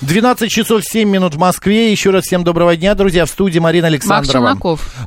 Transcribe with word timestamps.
12 0.00 0.48
часов 0.48 0.84
7 0.84 1.08
минут 1.08 1.34
в 1.34 1.38
Москве. 1.38 1.90
Еще 1.90 2.10
раз 2.10 2.24
всем 2.24 2.44
доброго 2.44 2.76
дня, 2.76 2.94
друзья. 2.94 3.26
В 3.26 3.30
студии 3.30 3.58
Марина 3.58 3.88
Александрова. 3.88 4.56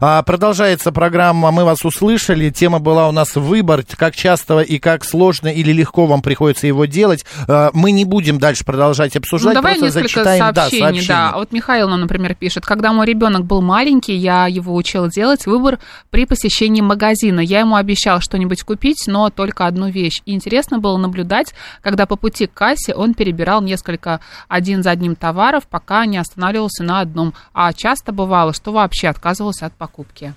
А, 0.02 0.22
продолжается 0.24 0.92
программа 0.92 1.50
«Мы 1.52 1.64
вас 1.64 1.86
услышали». 1.86 2.50
Тема 2.50 2.80
была 2.80 3.08
у 3.08 3.14
нас 3.14 3.36
«Выбор». 3.36 3.86
Как 3.96 4.18
часто 4.18 4.60
и 4.60 4.80
как 4.80 5.06
сложно 5.06 5.48
или 5.48 5.72
легко 5.72 6.08
вам 6.08 6.22
приходится 6.22 6.68
его 6.68 6.84
делать. 6.84 7.24
А, 7.48 7.70
мы 7.74 7.92
не 7.92 8.04
будем 8.04 8.38
дальше 8.38 8.66
продолжать 8.66 9.16
обсуждать. 9.16 9.56
Ну, 9.56 9.62
давай 9.62 9.80
просто 9.80 10.00
несколько 10.00 10.24
зачитаем, 10.24 10.40
сообщений, 10.54 10.80
да, 10.82 10.86
сообщения. 10.88 11.08
да. 11.08 11.32
Вот 11.36 11.52
Михаил 11.54 11.88
нам, 11.88 12.02
например, 12.02 12.36
пишет. 12.36 12.66
Когда 12.66 12.92
мой 12.92 13.06
ребенок 13.06 13.46
был 13.46 13.62
маленький, 13.62 14.16
я 14.16 14.48
его 14.48 14.76
учила 14.76 15.10
делать 15.10 15.46
выбор 15.46 15.80
при 16.10 16.26
посещении 16.26 16.82
магазина. 16.82 17.40
Я 17.40 17.62
ему 17.62 17.78
обещал 17.78 18.20
что-нибудь 18.20 18.64
купить, 18.64 19.06
но 19.08 19.30
только 19.30 19.68
одну 19.68 19.90
вещь. 19.90 20.22
И 20.26 20.34
интересно 20.34 20.80
было 20.80 20.98
наблюдать, 20.98 21.54
когда 21.82 22.06
по 22.06 22.18
пути 22.18 22.46
к 22.48 22.54
кассе 22.54 22.94
он 22.94 23.14
перебирал 23.14 23.62
несколько 23.62 24.20
один 24.50 24.81
за 24.84 24.92
одним 24.92 25.16
товаров, 25.16 25.68
пока 25.68 26.06
не 26.06 26.18
останавливался 26.18 26.84
на 26.84 27.00
одном. 27.00 27.34
А 27.54 27.74
часто 27.74 28.12
бывало, 28.12 28.54
что 28.54 28.72
вообще 28.72 29.08
отказывался 29.08 29.66
от 29.66 29.74
покупки. 29.74 30.34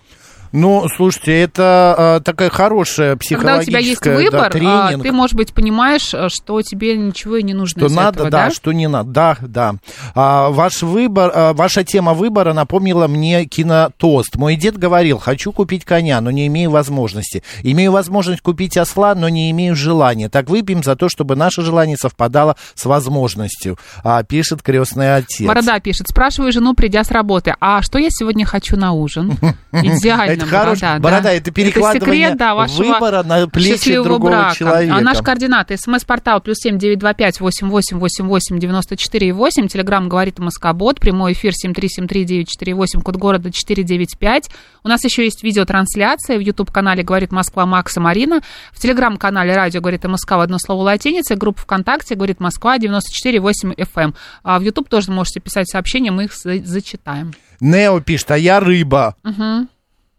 Ну, 0.54 0.86
слушайте, 0.88 1.36
это 1.40 1.94
а, 1.98 2.20
такая 2.20 2.48
хорошая 2.48 3.16
Когда 3.16 3.58
у 3.58 3.62
тебя 3.62 3.80
есть 3.80 3.98
психологическая 3.98 4.16
выбор, 4.16 4.42
да, 4.42 4.50
тренинг. 4.50 5.02
ты, 5.02 5.10
может 5.10 5.34
быть, 5.34 5.52
понимаешь, 5.52 6.14
а, 6.14 6.28
что 6.28 6.62
тебе 6.62 6.96
ничего 6.96 7.38
и 7.38 7.42
не 7.42 7.54
нужно 7.54 7.88
Что 7.88 7.92
надо, 7.92 8.18
этого, 8.18 8.30
да, 8.30 8.44
да? 8.46 8.50
что 8.52 8.70
не 8.70 8.86
надо. 8.86 9.10
Да, 9.10 9.36
да. 9.40 9.74
А, 10.14 10.50
ваш 10.50 10.82
выбор, 10.82 11.32
а, 11.34 11.52
ваша 11.54 11.82
тема 11.82 12.14
выбора 12.14 12.52
напомнила 12.52 13.08
мне 13.08 13.46
кинотост. 13.46 14.36
Мой 14.36 14.54
дед 14.54 14.78
говорил, 14.78 15.18
хочу 15.18 15.50
купить 15.50 15.84
коня, 15.84 16.20
но 16.20 16.30
не 16.30 16.46
имею 16.46 16.70
возможности. 16.70 17.42
Имею 17.64 17.90
возможность 17.90 18.40
купить 18.40 18.76
осла, 18.76 19.16
но 19.16 19.28
не 19.28 19.50
имею 19.50 19.74
желания. 19.74 20.28
Так 20.28 20.48
выпьем 20.48 20.84
за 20.84 20.94
то, 20.94 21.08
чтобы 21.08 21.34
наше 21.34 21.62
желание 21.62 21.96
совпадало 21.96 22.54
с 22.76 22.84
возможностью, 22.84 23.76
а, 24.04 24.22
пишет 24.22 24.62
крестный 24.62 25.16
отец. 25.16 25.48
Борода 25.48 25.80
пишет, 25.80 26.06
спрашиваю 26.08 26.52
жену, 26.52 26.74
придя 26.74 27.02
с 27.02 27.10
работы, 27.10 27.56
а 27.58 27.82
что 27.82 27.98
я 27.98 28.10
сегодня 28.10 28.46
хочу 28.46 28.76
на 28.76 28.92
ужин? 28.92 29.36
Идеально, 29.72 30.43
Это 30.46 30.56
хорош- 30.58 30.80
Борода. 30.80 30.98
Борода, 31.00 31.22
да. 31.22 31.32
это 31.32 31.50
перекладывание 31.50 32.28
секрет, 32.28 32.38
да, 32.38 32.54
выбора 32.54 33.22
на 33.22 33.46
плечи 33.48 33.94
другого 34.02 34.30
брака. 34.30 34.56
человека. 34.56 34.96
А 34.96 35.00
наш 35.00 35.18
координат, 35.22 35.70
смс-портал 35.74 36.40
плюс 36.40 36.56
семь 36.58 36.78
девять 36.78 36.98
два 36.98 37.14
пять 37.14 37.40
восемь 37.40 37.68
восемь 37.68 37.98
восемь 37.98 38.26
восемь 38.26 38.58
девяносто 38.58 38.96
четыре 38.96 39.32
восемь, 39.32 39.68
телеграмм 39.68 40.08
говорит 40.08 40.38
Москобот, 40.38 41.00
прямой 41.00 41.32
эфир 41.32 41.52
семь 41.54 41.72
три 41.74 41.88
семь 41.88 42.06
три 42.06 42.24
девять 42.24 42.48
четыре 42.48 42.74
восемь, 42.74 43.00
код 43.00 43.16
города 43.16 43.50
четыре 43.52 43.82
девять 43.82 44.18
пять. 44.18 44.50
У 44.82 44.88
нас 44.88 45.02
еще 45.04 45.24
есть 45.24 45.42
видеотрансляция 45.42 46.36
в 46.36 46.40
YouTube-канале 46.40 47.02
«Говорит 47.02 47.32
Москва» 47.32 47.64
Макса 47.66 48.00
Марина, 48.00 48.40
в 48.72 48.78
телеграм-канале 48.80 49.54
«Радио 49.54 49.80
говорит 49.80 50.04
Москва» 50.04 50.36
в 50.38 50.40
одно 50.40 50.58
слово 50.58 50.82
латиница, 50.82 51.36
группа 51.36 51.62
ВКонтакте 51.62 52.14
«Говорит 52.14 52.38
Москва» 52.40 52.76
94,8 52.78 53.74
FM. 53.76 54.14
А 54.42 54.58
в 54.58 54.62
YouTube 54.62 54.88
тоже 54.88 55.10
можете 55.10 55.40
писать 55.40 55.68
сообщения, 55.70 56.10
мы 56.10 56.24
их 56.24 56.34
за- 56.34 56.62
зачитаем. 56.64 57.32
Нео 57.60 58.00
пишет, 58.00 58.30
а 58.32 58.36
я 58.38 58.60
рыба. 58.60 59.16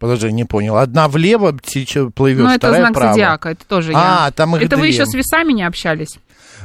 Подожди, 0.05 0.31
не 0.31 0.43
понял. 0.43 0.77
Одна 0.77 1.07
влево 1.07 1.57
плывет, 2.15 2.43
Ну, 2.43 2.49
это 2.49 2.57
вторая 2.59 2.79
знак 2.81 2.91
вправо. 2.91 3.13
зодиака, 3.13 3.49
это 3.49 3.65
тоже 3.67 3.91
А, 3.95 4.25
я. 4.25 4.31
там 4.31 4.55
их 4.55 4.61
это 4.61 4.75
вы 4.75 4.83
две. 4.83 4.91
еще 4.91 5.05
с 5.07 5.13
весами 5.15 5.51
не 5.53 5.63
общались? 5.63 6.19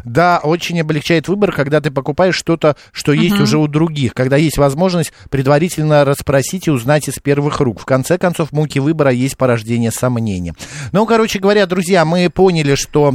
Да, 0.04 0.40
очень 0.42 0.80
облегчает 0.80 1.28
выбор, 1.28 1.52
когда 1.52 1.80
ты 1.80 1.90
покупаешь 1.90 2.34
что-то, 2.34 2.76
что 2.92 3.12
есть 3.12 3.38
уже 3.40 3.58
у 3.58 3.66
других, 3.66 4.14
когда 4.14 4.36
есть 4.36 4.56
возможность 4.58 5.12
предварительно 5.30 6.04
расспросить 6.04 6.68
и 6.68 6.70
узнать 6.70 7.08
из 7.08 7.14
первых 7.18 7.60
рук. 7.60 7.80
В 7.80 7.84
конце 7.86 8.16
концов, 8.18 8.52
муки 8.52 8.78
выбора 8.78 9.10
есть 9.10 9.36
порождение 9.36 9.90
сомнения. 9.90 10.54
Ну, 10.92 11.04
короче 11.06 11.38
говоря, 11.38 11.66
друзья, 11.66 12.04
мы 12.04 12.30
поняли, 12.30 12.74
что 12.76 13.14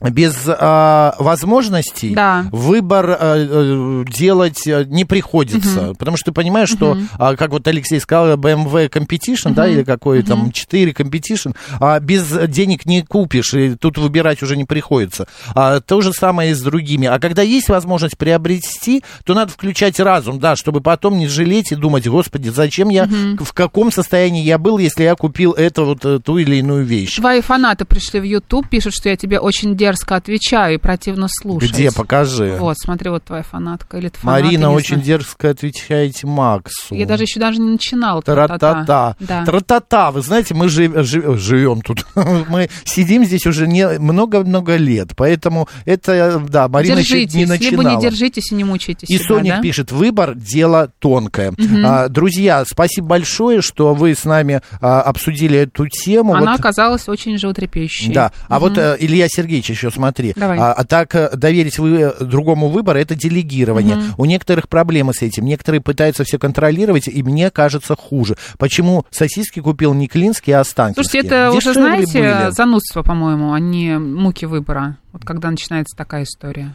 без 0.00 0.36
а, 0.46 1.14
возможностей 1.18 2.14
Да. 2.14 2.46
выбор 2.50 3.16
а, 3.18 3.34
э, 3.36 4.04
делать 4.10 4.66
э, 4.66 4.84
не 4.86 5.04
приходится. 5.04 5.94
Потому 5.98 6.16
что 6.16 6.26
ты 6.26 6.32
понимаешь, 6.32 6.68
что, 6.68 6.98
а, 7.18 7.36
как 7.36 7.50
вот 7.50 7.66
Алексей 7.68 8.00
сказал, 8.00 8.36
BMW 8.36 8.90
Competition, 8.90 9.54
да, 9.54 9.68
или 9.68 9.84
какой 9.84 10.22
там 10.22 10.50
4 10.50 10.92
Competition, 10.92 11.54
а 11.80 12.00
без 12.00 12.26
денег 12.48 12.86
не 12.86 13.02
купишь, 13.02 13.54
и 13.54 13.76
тут 13.76 13.98
выбирать 13.98 14.42
уже 14.42 14.56
не 14.56 14.64
приходится. 14.64 15.26
А, 15.54 15.80
то 15.80 16.00
же 16.00 16.12
самое 16.12 16.50
и 16.50 16.54
с 16.54 16.60
другими. 16.60 17.06
А 17.06 17.18
когда 17.18 17.42
есть 17.42 17.68
возможность 17.68 18.18
приобрести, 18.18 19.04
то 19.24 19.34
надо 19.34 19.52
включать 19.52 20.00
разум, 20.00 20.40
да, 20.40 20.56
чтобы 20.56 20.80
потом 20.80 21.18
не 21.18 21.28
жалеть 21.28 21.72
и 21.72 21.76
думать, 21.76 22.06
господи, 22.08 22.48
зачем 22.48 22.88
я, 22.88 23.08
в 23.38 23.52
каком 23.52 23.92
состоянии 23.92 24.42
я 24.42 24.58
был, 24.58 24.78
если 24.78 25.04
я 25.04 25.14
купил 25.14 25.52
это 25.52 25.82
вот 25.82 26.04
э, 26.04 26.18
ту 26.18 26.38
или 26.38 26.56
иную 26.56 26.84
вещь. 26.84 27.16
Твои 27.16 27.40
фанаты 27.40 27.84
пришли 27.84 28.20
в 28.20 28.24
YouTube, 28.24 28.68
пишут, 28.68 28.94
что 28.94 29.08
я 29.08 29.16
тебе 29.16 29.38
очень 29.38 29.76
дерзко 29.84 30.16
отвечаю 30.16 30.74
и 30.74 30.78
противно 30.78 31.26
слушать. 31.28 31.72
Где, 31.72 31.92
покажи. 31.92 32.56
Вот, 32.58 32.76
смотри, 32.78 33.10
вот 33.10 33.24
твоя 33.24 33.42
фанатка. 33.42 33.98
Или 33.98 34.10
фанат, 34.14 34.42
Марина 34.42 34.70
очень 34.70 34.96
знаю. 34.96 35.02
дерзко 35.04 35.50
отвечаете 35.50 36.26
Максу. 36.26 36.94
Я 36.94 37.04
даже 37.06 37.24
еще 37.24 37.38
даже 37.40 37.60
не 37.60 37.70
начинала. 37.72 38.22
Тра-та-та. 38.22 39.16
Да. 39.20 39.44
Тра-та-та. 39.44 40.10
Вы 40.10 40.22
знаете, 40.22 40.54
мы 40.54 40.68
жи- 40.68 41.02
жи- 41.02 41.36
живем 41.36 41.82
тут. 41.82 42.06
мы 42.14 42.70
сидим 42.84 43.24
здесь 43.24 43.46
уже 43.46 43.66
не 43.66 43.86
много-много 43.98 44.76
лет. 44.76 45.10
Поэтому 45.16 45.68
это, 45.84 46.42
да, 46.48 46.68
Марина 46.68 46.98
еще 46.98 47.24
не 47.26 47.44
начинала. 47.46 47.70
либо 47.82 47.84
не 47.96 48.00
держитесь 48.00 48.50
и 48.52 48.54
не 48.54 48.64
мучайтесь 48.64 49.10
И 49.10 49.18
себя, 49.18 49.26
Соник 49.28 49.54
да? 49.56 49.60
пишет, 49.60 49.92
выбор– 49.92 50.34
дело 50.36 50.90
тонкое. 50.98 51.52
А, 51.84 52.08
друзья, 52.08 52.64
спасибо 52.66 53.08
большое, 53.08 53.60
что 53.60 53.92
вы 53.94 54.14
с 54.14 54.24
нами 54.24 54.60
а, 54.80 55.02
обсудили 55.02 55.58
эту 55.58 55.88
тему. 55.88 56.34
Она 56.34 56.52
Вот- 56.52 56.60
оказалась 56.60 57.08
очень 57.08 57.36
животрепещущей. 57.38 58.12
да, 58.12 58.32
а 58.48 58.58
вот 58.60 58.78
э, 58.78 58.96
Илья 59.00 59.26
Сергеевич 59.28 59.70
еще 59.74 59.90
смотри. 59.90 60.32
Давай. 60.36 60.58
А, 60.58 60.72
а 60.72 60.84
так 60.84 61.14
э, 61.14 61.30
доверить 61.36 61.78
вы 61.78 62.00
э, 62.00 62.24
другому 62.24 62.68
выбор 62.68 62.96
это 62.96 63.14
делегирование. 63.14 63.98
У 64.16 64.24
некоторых 64.24 64.68
проблемы 64.68 65.12
с 65.12 65.22
этим. 65.22 65.44
Некоторые 65.44 65.80
пытаются 65.80 66.24
все 66.24 66.38
контролировать, 66.38 67.08
и 67.08 67.22
мне 67.22 67.50
кажется 67.50 67.96
хуже. 67.96 68.36
Почему 68.58 69.04
сосиски 69.10 69.60
купил 69.60 69.94
не 69.94 70.08
Клинский, 70.08 70.52
а 70.52 70.60
Останкинский? 70.60 71.02
Слушайте, 71.04 71.26
это 71.28 71.52
уже, 71.52 71.72
знаете, 71.72 72.18
были. 72.18 72.50
занудство, 72.50 73.02
по-моему, 73.02 73.52
а 73.52 73.60
не 73.60 73.98
муки 73.98 74.46
выбора. 74.46 74.96
Вот 75.12 75.24
когда 75.24 75.50
начинается 75.50 75.96
такая 75.96 76.24
история. 76.24 76.74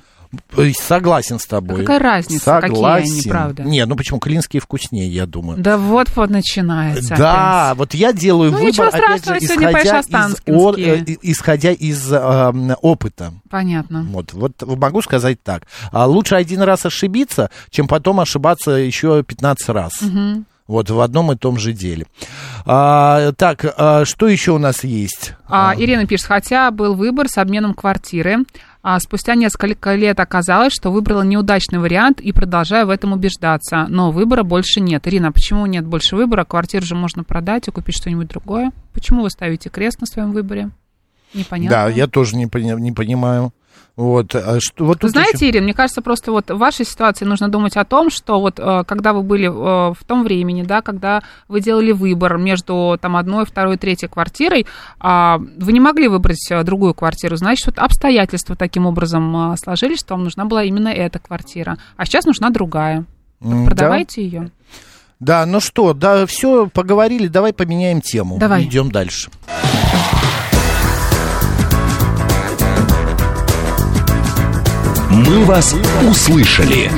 Э, 0.56 0.72
Согласен 0.79 1.40
с 1.40 1.45
тобой. 1.45 1.78
А 1.78 1.79
какая 1.79 2.00
разница, 2.00 2.59
какие 2.62 2.75
Согласен. 2.75 3.12
они, 3.13 3.22
правда? 3.23 3.63
Не, 3.63 3.85
ну 3.85 3.95
почему? 3.95 4.19
Клинские 4.19 4.62
вкуснее, 4.62 5.07
я 5.07 5.25
думаю. 5.25 5.59
Да 5.59 5.78
вот-вот 5.78 6.29
начинается. 6.29 7.16
Да, 7.16 7.72
опять. 7.72 7.78
вот 7.79 7.94
я 7.95 8.13
делаю 8.13 8.51
Ну, 8.51 8.59
выбор, 8.59 8.88
опять 8.89 9.25
же, 9.25 9.31
поешь 9.31 9.44
исходя 9.44 10.00
из, 10.00 10.41
о- 10.47 10.75
э, 10.78 11.03
исходя 11.23 11.72
из 11.72 12.12
э, 12.12 12.75
опыта. 12.81 13.34
Понятно. 13.50 14.03
Вот, 14.03 14.34
вот 14.34 14.53
могу 14.62 15.01
сказать 15.01 15.41
так. 15.41 15.63
А 15.91 16.06
лучше 16.06 16.35
один 16.35 16.62
раз 16.62 16.85
ошибиться, 16.85 17.50
чем 17.72 17.88
потом 17.88 18.19
ошибаться 18.19 18.72
еще 18.72 19.24
15 19.24 19.69
раз. 19.69 20.04
Вот 20.68 20.92
в 20.92 21.01
одном 21.01 21.31
и 21.31 21.36
том 21.36 21.57
же 21.57 21.74
деле. 21.74 22.06
А, 22.63 23.31
так, 23.31 23.65
а, 23.75 24.06
что 24.06 24.27
еще 24.27 24.51
у 24.51 24.59
нас 24.59 24.83
есть? 24.83 25.33
А, 25.48 25.74
Ирина 25.75 26.06
пишет, 26.06 26.27
хотя 26.27 26.69
был 26.69 26.94
выбор 26.94 27.27
с 27.27 27.39
обменом 27.39 27.74
квартиры, 27.74 28.45
а 28.81 29.00
спустя 29.00 29.36
несколько 29.36 29.96
лет 29.96 30.20
оказалось, 30.20 30.74
что 30.74 30.92
выбрала 30.92 31.22
неудачный 31.22 31.80
вариант 31.80 32.22
и 32.22 32.31
продолжаю 32.31 32.88
в 32.88 32.90
этом 32.90 33.12
убеждаться. 33.12 33.88
Но 33.90 34.12
выбора 34.12 34.44
больше 34.44 34.80
нет. 34.80 35.08
Ирина, 35.08 35.30
а 35.30 35.31
почему 35.31 35.66
нет 35.66 35.86
больше 35.86 36.16
выбора? 36.16 36.46
Квартиру 36.46 36.86
же 36.86 36.96
можно 36.96 37.24
продать 37.24 37.68
и 37.68 37.72
купить 37.72 37.98
что-нибудь 37.98 38.30
другое. 38.30 38.72
Почему 38.94 39.24
вы 39.24 39.30
ставите 39.30 39.70
крест 39.70 40.00
на 40.00 40.08
своем 40.08 40.31
выборе? 40.31 40.70
Непонятно. 41.34 41.78
Да, 41.78 41.90
я 41.90 42.08
тоже 42.08 42.36
не, 42.36 42.50
не 42.80 42.92
понимаю. 42.92 43.54
Вот, 44.00 44.34
а 44.34 44.62
что, 44.62 44.86
вот 44.86 45.04
Вы 45.04 45.10
знаете, 45.10 45.46
еще- 45.46 45.50
Ирина, 45.50 45.66
мне 45.66 45.74
кажется, 45.74 46.02
просто 46.02 46.31
вот 46.31 46.50
в 46.50 46.58
вашей 46.58 46.86
ситуации 46.86 47.26
нужно 47.26 47.50
думать 47.50 47.76
о 47.76 47.84
том, 47.84 48.10
что 48.10 48.40
вот 48.40 48.58
э, 48.58 48.86
когда 48.88 49.12
вы 49.12 49.24
были 49.24 49.48
э, 49.48 49.94
в 49.94 50.04
том 50.08 50.24
времени, 50.24 50.64
да, 50.64 50.81
когда 50.81 51.22
вы 51.50 51.60
делали 51.60 51.92
выбор 51.92 52.38
между 52.38 52.98
там 53.02 53.18
одной, 53.18 53.46
второй, 53.46 53.76
третьей 53.76 54.08
квартирой, 54.08 54.66
а, 55.02 55.38
вы 55.58 55.74
не 55.74 55.81
могли 55.81 56.08
выбрать 56.08 56.50
э, 56.50 56.64
другую 56.64 56.94
квартиру, 56.94 57.36
значит, 57.36 57.66
вот 57.66 57.78
обстоятельства 57.78 58.56
таким 58.56 58.86
образом 58.86 59.58
сложились, 59.58 60.00
что 60.00 60.14
вам 60.14 60.24
нужна 60.24 60.46
была 60.46 60.64
именно 60.64 60.88
эта 60.88 61.20
квартира, 61.20 61.78
а 61.98 62.06
сейчас 62.06 62.24
нужна 62.24 62.52
другая. 62.52 63.04
Да. 63.42 63.66
Продавайте 63.66 64.24
ее. 64.24 64.52
Да, 65.20 65.46
ну 65.46 65.60
что, 65.60 65.94
да, 65.94 66.26
все, 66.26 66.68
поговорили, 66.68 67.28
давай 67.28 67.52
поменяем 67.52 68.00
тему. 68.00 68.38
Давай. 68.40 68.64
Идем 68.64 68.90
дальше. 68.90 69.30
«Мы 75.09 75.44
вас 75.45 75.75
услышали». 76.07 76.91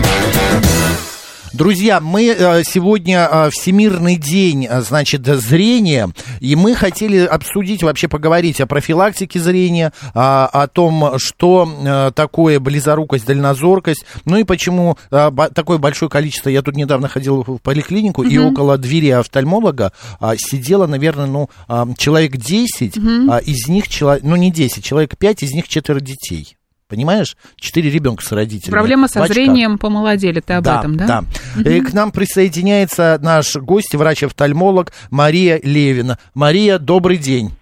Друзья, 1.53 1.99
мы 1.99 2.27
э, 2.27 2.63
сегодня 2.63 3.27
э, 3.29 3.49
Всемирный 3.51 4.15
день, 4.15 4.65
э, 4.69 4.81
значит, 4.81 5.25
зрения, 5.25 6.09
и 6.39 6.55
мы 6.55 6.75
хотели 6.75 7.19
обсудить, 7.19 7.83
вообще 7.83 8.07
поговорить 8.07 8.61
о 8.61 8.67
профилактике 8.67 9.37
зрения, 9.37 9.91
а, 10.13 10.47
о 10.47 10.67
том, 10.67 11.19
что 11.19 12.11
такое 12.15 12.59
близорукость, 12.61 13.25
дальнозоркость, 13.25 14.05
ну 14.23 14.37
и 14.37 14.43
почему 14.45 14.97
такое 15.09 15.77
большое 15.77 16.09
количество, 16.09 16.49
я 16.49 16.61
тут 16.61 16.75
недавно 16.77 17.09
ходил 17.09 17.43
в 17.45 17.57
поликлинику, 17.57 18.23
и 18.23 18.37
около 18.37 18.77
двери 18.77 19.09
офтальмолога 19.09 19.91
а, 20.21 20.35
сидело, 20.37 20.87
наверное, 20.87 21.27
ну, 21.27 21.49
человек 21.97 22.37
10, 22.37 22.97
а, 23.29 23.37
из 23.39 23.67
них, 23.67 23.89
чело- 23.89 24.19
ну 24.23 24.35
не 24.37 24.51
10, 24.51 24.83
человек 24.83 25.17
5, 25.17 25.43
из 25.43 25.51
них 25.51 25.67
четверо 25.67 25.99
детей. 25.99 26.55
Понимаешь? 26.91 27.37
Четыре 27.55 27.89
ребенка 27.89 28.21
с 28.21 28.33
родителями. 28.33 28.73
Проблема 28.73 29.07
со 29.07 29.19
в 29.19 29.23
очках. 29.23 29.33
зрением 29.33 29.77
помолодели, 29.77 30.41
ты 30.41 30.55
об 30.55 30.65
да, 30.65 30.79
этом, 30.79 30.97
да? 30.97 31.23
Да. 31.55 31.69
И 31.69 31.79
к 31.79 31.93
нам 31.93 32.11
присоединяется 32.11 33.17
наш 33.21 33.55
гость, 33.55 33.95
врач-офтальмолог 33.95 34.91
Мария 35.09 35.61
Левина. 35.63 36.19
Мария, 36.33 36.79
добрый 36.79 37.15
день. 37.15 37.53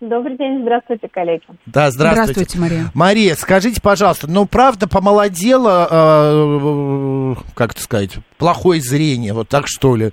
Добрый 0.00 0.36
день, 0.36 0.62
здравствуйте, 0.62 1.08
коллеги. 1.08 1.42
Да, 1.66 1.90
здравствуйте. 1.90 2.32
Здравствуйте, 2.32 2.58
Мария. 2.60 2.90
Мария, 2.94 3.34
скажите, 3.34 3.80
пожалуйста, 3.82 4.30
ну 4.30 4.46
правда 4.46 4.86
помолодело, 4.86 5.88
э, 5.90 7.34
как 7.56 7.72
это 7.72 7.82
сказать, 7.82 8.12
плохое 8.38 8.80
зрение, 8.80 9.32
вот 9.32 9.48
так 9.48 9.64
что 9.66 9.96
ли? 9.96 10.12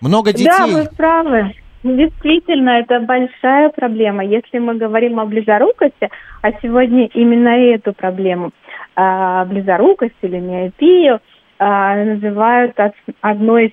Много 0.00 0.32
детей? 0.32 0.46
Да, 0.46 0.66
вы 0.66 0.84
правы. 0.96 1.52
Действительно, 1.84 2.70
это 2.80 3.00
большая 3.00 3.68
проблема. 3.70 4.24
Если 4.24 4.58
мы 4.58 4.74
говорим 4.74 5.20
о 5.20 5.26
близорукости, 5.26 6.10
а 6.42 6.52
сегодня 6.60 7.06
именно 7.14 7.50
эту 7.50 7.92
проблему, 7.92 8.50
а, 8.96 9.44
близорукость 9.44 10.16
или 10.22 10.38
миопию, 10.38 11.20
а, 11.58 11.94
называют 12.04 12.74
одной 13.20 13.66
из 13.66 13.72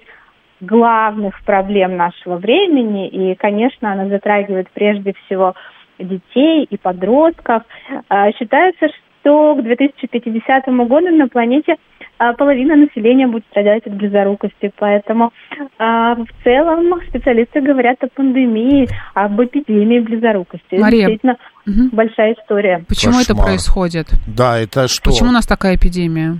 главных 0.61 1.43
проблем 1.43 1.97
нашего 1.97 2.37
времени. 2.37 3.07
И, 3.07 3.35
конечно, 3.35 3.91
она 3.91 4.07
затрагивает 4.07 4.69
прежде 4.71 5.13
всего 5.25 5.55
детей 5.97 6.67
и 6.69 6.77
подростков. 6.77 7.63
А, 8.09 8.31
Считается, 8.33 8.87
что 9.21 9.55
к 9.55 9.63
2050 9.63 10.85
году 10.85 11.09
на 11.09 11.27
планете 11.27 11.77
половина 12.17 12.75
населения 12.75 13.27
будет 13.27 13.45
страдать 13.51 13.85
от 13.85 13.93
близорукости. 13.93 14.71
Поэтому 14.77 15.31
а, 15.77 16.15
в 16.15 16.27
целом 16.43 17.01
специалисты 17.09 17.61
говорят 17.61 17.97
о 18.03 18.07
пандемии, 18.07 18.87
об 19.13 19.41
эпидемии 19.41 19.99
близорукости. 19.99 20.65
Это 20.71 20.81
Мария, 20.81 21.07
действительно 21.07 21.37
мгм. 21.65 21.89
большая 21.91 22.33
история. 22.33 22.85
Почему 22.87 23.19
это 23.19 23.29
Кошмар. 23.29 23.45
происходит? 23.45 24.07
Да, 24.27 24.57
это 24.57 24.87
что? 24.87 25.09
Почему 25.09 25.29
у 25.29 25.33
нас 25.33 25.45
такая 25.45 25.75
эпидемия? 25.75 26.37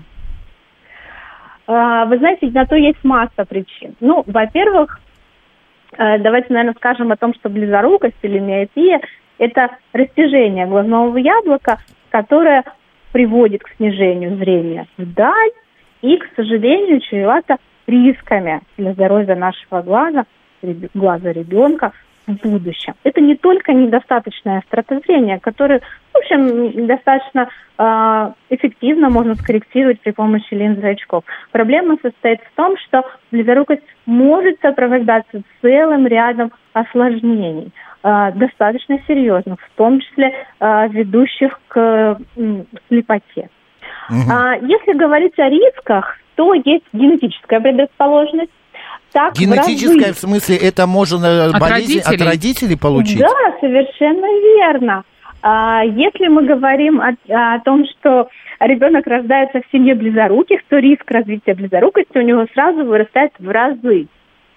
А, 1.68 2.06
Вы 2.06 2.20
знаете, 2.20 2.48
на 2.48 2.66
то 2.66 2.76
есть 2.76 3.04
масса 3.04 3.44
причин. 3.48 3.96
Ну, 4.00 4.24
во-первых, 4.28 5.00
э, 5.98 6.20
давайте, 6.20 6.54
наверное, 6.54 6.76
скажем 6.76 7.12
о 7.12 7.18
том, 7.18 7.34
что 7.34 7.50
близорукость 7.50 8.18
или 8.22 8.40
миопия– 8.40 9.02
это 9.38 9.70
растяжение 9.92 10.68
глазного 10.68 11.18
яблока, 11.18 11.80
которое 12.10 12.64
приводит 13.12 13.64
к 13.64 13.70
снижению 13.78 14.38
зрения 14.38 14.88
вдаль 14.98 15.52
и, 16.06 16.18
к 16.18 16.28
сожалению, 16.36 17.00
чревато 17.02 17.58
рисками 17.88 18.62
для 18.78 18.94
здоровья 18.94 19.36
нашего 19.36 19.82
глаза, 19.82 20.26
глаза 20.94 21.32
ребенка 21.32 21.92
в 22.28 22.34
будущем. 22.42 22.94
Это 23.04 23.22
не 23.22 23.36
только 23.36 23.74
недостаточное 23.74 24.60
острота 24.60 25.00
зрения, 25.06 25.40
которое, 25.40 25.82
в 26.14 26.18
общем, 26.18 26.88
достаточно 26.88 27.50
э, 27.78 28.32
эффективно 28.50 29.10
можно 29.10 29.36
скорректировать 29.36 30.00
при 30.02 30.12
помощи 30.12 30.54
линзы 30.54 30.88
очков. 30.88 31.24
Проблема 31.52 31.98
состоит 32.02 32.40
в 32.42 32.56
том, 32.56 32.78
что 32.78 33.04
близорукость 33.32 33.84
может 34.06 34.60
сопровождаться 34.62 35.42
целым 35.62 36.08
рядом 36.08 36.52
осложнений, 36.74 37.72
э, 38.04 38.32
достаточно 38.34 39.00
серьезных, 39.08 39.60
в 39.60 39.78
том 39.78 40.00
числе 40.00 40.34
э, 40.60 40.88
ведущих 40.90 41.60
к 41.68 42.18
м, 42.38 42.66
слепоте. 42.88 43.50
А, 44.10 44.56
если 44.56 44.98
говорить 44.98 45.38
о 45.40 45.50
рисках, 45.50 46.18
то 46.36 46.54
есть 46.54 46.86
генетическая 46.94 47.60
предрасположенность. 47.60 48.52
Так, 49.12 49.34
в 49.34 49.40
Генетическое, 49.40 50.08
разы. 50.08 50.14
в 50.14 50.20
смысле, 50.20 50.58
это 50.58 50.88
можно 50.88 51.46
От 51.46 51.60
болезнь 51.60 52.00
от 52.00 52.08
родителей? 52.08 52.28
родителей 52.28 52.78
получить? 52.78 53.20
Да, 53.20 53.30
совершенно 53.62 54.26
верно. 54.26 55.04
А, 55.42 55.84
если 55.86 56.28
мы 56.28 56.44
говорим 56.44 57.00
о, 57.00 57.16
о 57.30 57.60
том, 57.60 57.86
что 57.86 58.28
ребенок 58.60 59.08
рождается 59.08 59.62
в 59.62 59.72
семье 59.72 59.96
близоруких, 59.96 60.62
то 60.68 60.78
риск 60.80 61.10
развития 61.10 61.54
близорукости 61.54 62.18
у 62.18 62.22
него 62.22 62.46
сразу 62.54 62.84
вырастает 62.84 63.32
в 63.40 63.50
разы. 63.50 64.08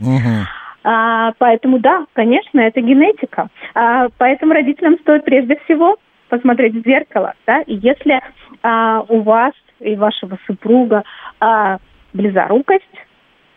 Мгм. 0.00 0.46
А, 0.84 1.32
поэтому 1.38 1.78
да, 1.78 2.06
конечно, 2.14 2.58
это 2.60 2.80
генетика. 2.80 3.48
А, 3.74 4.08
поэтому 4.16 4.54
родителям 4.54 4.98
стоит 5.00 5.24
прежде 5.24 5.58
всего 5.64 5.98
посмотреть 6.28 6.74
в 6.74 6.86
зеркало, 6.86 7.34
да, 7.46 7.62
и 7.62 7.74
если 7.76 8.20
а, 8.62 9.04
у 9.08 9.20
вас 9.22 9.52
и 9.80 9.96
вашего 9.96 10.38
супруга 10.46 11.04
а, 11.40 11.78
близорукость, 12.12 12.84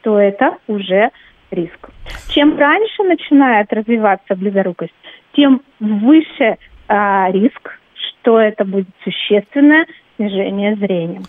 то 0.01 0.19
это 0.19 0.57
уже 0.67 1.09
риск. 1.51 1.89
Чем 2.29 2.57
раньше 2.57 3.03
начинает 3.03 3.71
развиваться 3.73 4.35
близорукость, 4.35 4.93
тем 5.33 5.61
выше 5.79 6.57
а, 6.87 7.31
риск, 7.31 7.79
что 7.93 8.39
это 8.39 8.65
будет 8.65 8.89
существенное 9.03 9.85
снижение 10.15 10.75
зрения. 10.75 11.21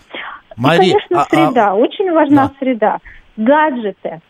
Мария, 0.55 0.89
и, 0.89 0.91
конечно, 0.91 1.21
а- 1.21 1.23
а- 1.23 1.35
среда. 1.47 1.75
Очень 1.75 2.11
важна 2.11 2.47
Да. 2.47 2.53
среда. 2.59 2.97
Гаджеты, 3.35 4.21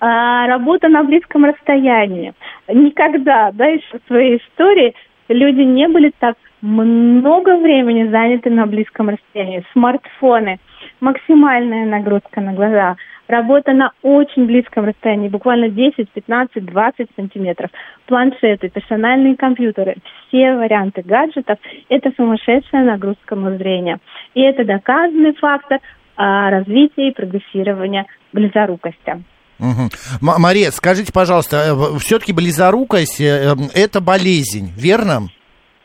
а, 0.00 0.46
работа 0.46 0.88
на 0.88 1.04
близком 1.04 1.44
расстоянии. 1.44 2.34
Никогда, 2.68 3.50
да, 3.52 3.66
еще 3.66 3.98
в 3.98 4.06
своей 4.08 4.38
истории 4.38 4.94
люди 5.28 5.60
не 5.60 5.88
были 5.88 6.12
так 6.18 6.36
много 6.60 7.56
времени 7.56 8.08
заняты 8.08 8.50
на 8.50 8.66
близком 8.66 9.10
расстоянии. 9.10 9.64
Смартфоны, 9.72 10.58
максимальная 11.00 11.86
нагрузка 11.86 12.40
на 12.40 12.52
глаза, 12.52 12.96
работа 13.28 13.72
на 13.72 13.92
очень 14.02 14.46
близком 14.46 14.84
расстоянии, 14.84 15.28
буквально 15.28 15.68
10, 15.68 16.08
15, 16.10 16.64
20 16.64 17.08
сантиметров, 17.16 17.70
планшеты, 18.06 18.68
персональные 18.68 19.36
компьютеры, 19.36 19.96
все 20.28 20.54
варианты 20.54 21.02
гаджетов– 21.02 21.58
это 21.88 22.12
сумасшедшая 22.16 22.84
нагрузка 22.84 23.34
на 23.34 23.56
зрение. 23.56 23.98
И 24.34 24.40
это 24.40 24.64
доказанный 24.64 25.34
фактор 25.34 25.80
а, 26.16 26.50
развития 26.50 27.08
и 27.08 27.14
прогрессирования 27.14 28.06
близорукости. 28.32 29.22
М- 29.62 29.90
Мария, 30.20 30.70
скажите, 30.70 31.12
пожалуйста, 31.12 31.74
все-таки 32.00 32.32
близорукость 32.32 33.20
э, 33.20 33.54
э, 33.54 33.54
это 33.74 34.00
болезнь, 34.00 34.72
верно? 34.76 35.28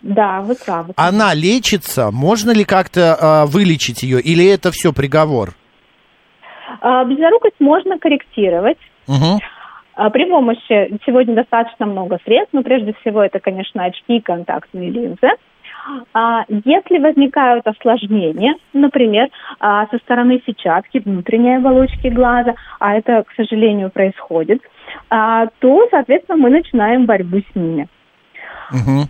Да, 0.01 0.41
вы 0.41 0.55
правы. 0.55 0.93
Она 0.95 1.33
лечится? 1.33 2.11
Можно 2.11 2.51
ли 2.51 2.63
как-то 2.65 3.17
э, 3.19 3.45
вылечить 3.51 4.03
ее? 4.03 4.19
Или 4.21 4.45
это 4.45 4.71
все 4.71 4.93
приговор? 4.93 5.53
А, 6.81 7.03
Близорукость 7.05 7.59
можно 7.59 7.97
корректировать. 7.99 8.77
А, 9.95 10.09
При 10.11 10.25
помощи 10.29 10.97
сегодня 11.05 11.35
достаточно 11.35 11.85
много 11.85 12.19
средств, 12.25 12.53
но 12.53 12.61
прежде 12.63 12.93
всего 13.01 13.21
это, 13.23 13.39
конечно, 13.39 13.83
очки 13.85 14.17
и 14.17 14.21
контактные 14.21 14.89
линзы. 14.91 15.27
А, 16.13 16.43
Если 16.47 16.99
возникают 16.99 17.67
осложнения, 17.67 18.55
например, 18.73 19.29
а, 19.59 19.87
со 19.87 19.97
стороны 19.99 20.41
сетчатки, 20.45 21.01
внутренней 21.03 21.57
оболочки 21.57 22.07
глаза, 22.07 22.55
а 22.79 22.95
это, 22.95 23.23
к 23.23 23.33
сожалению, 23.35 23.89
происходит, 23.89 24.61
а, 25.09 25.47
то, 25.59 25.87
соответственно, 25.91 26.37
мы 26.37 26.49
начинаем 26.49 27.05
борьбу 27.05 27.39
с 27.39 27.55
ними. 27.55 27.87
Мгм. 28.71 29.07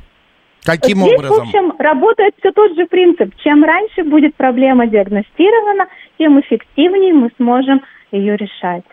Каким 0.67 0.97
Здесь, 0.99 1.13
образом? 1.15 1.37
в 1.37 1.41
общем, 1.47 1.73
работает 1.79 2.33
все 2.39 2.51
тот 2.51 2.75
же 2.75 2.85
принцип. 2.87 3.33
Чем 3.41 3.63
раньше 3.63 4.03
будет 4.03 4.35
проблема 4.35 4.85
диагностирована, 4.85 5.85
тем 6.19 6.39
эффективнее 6.41 7.13
мы 7.13 7.29
сможем 7.37 7.81
ее 8.11 8.35
решать. 8.35 8.83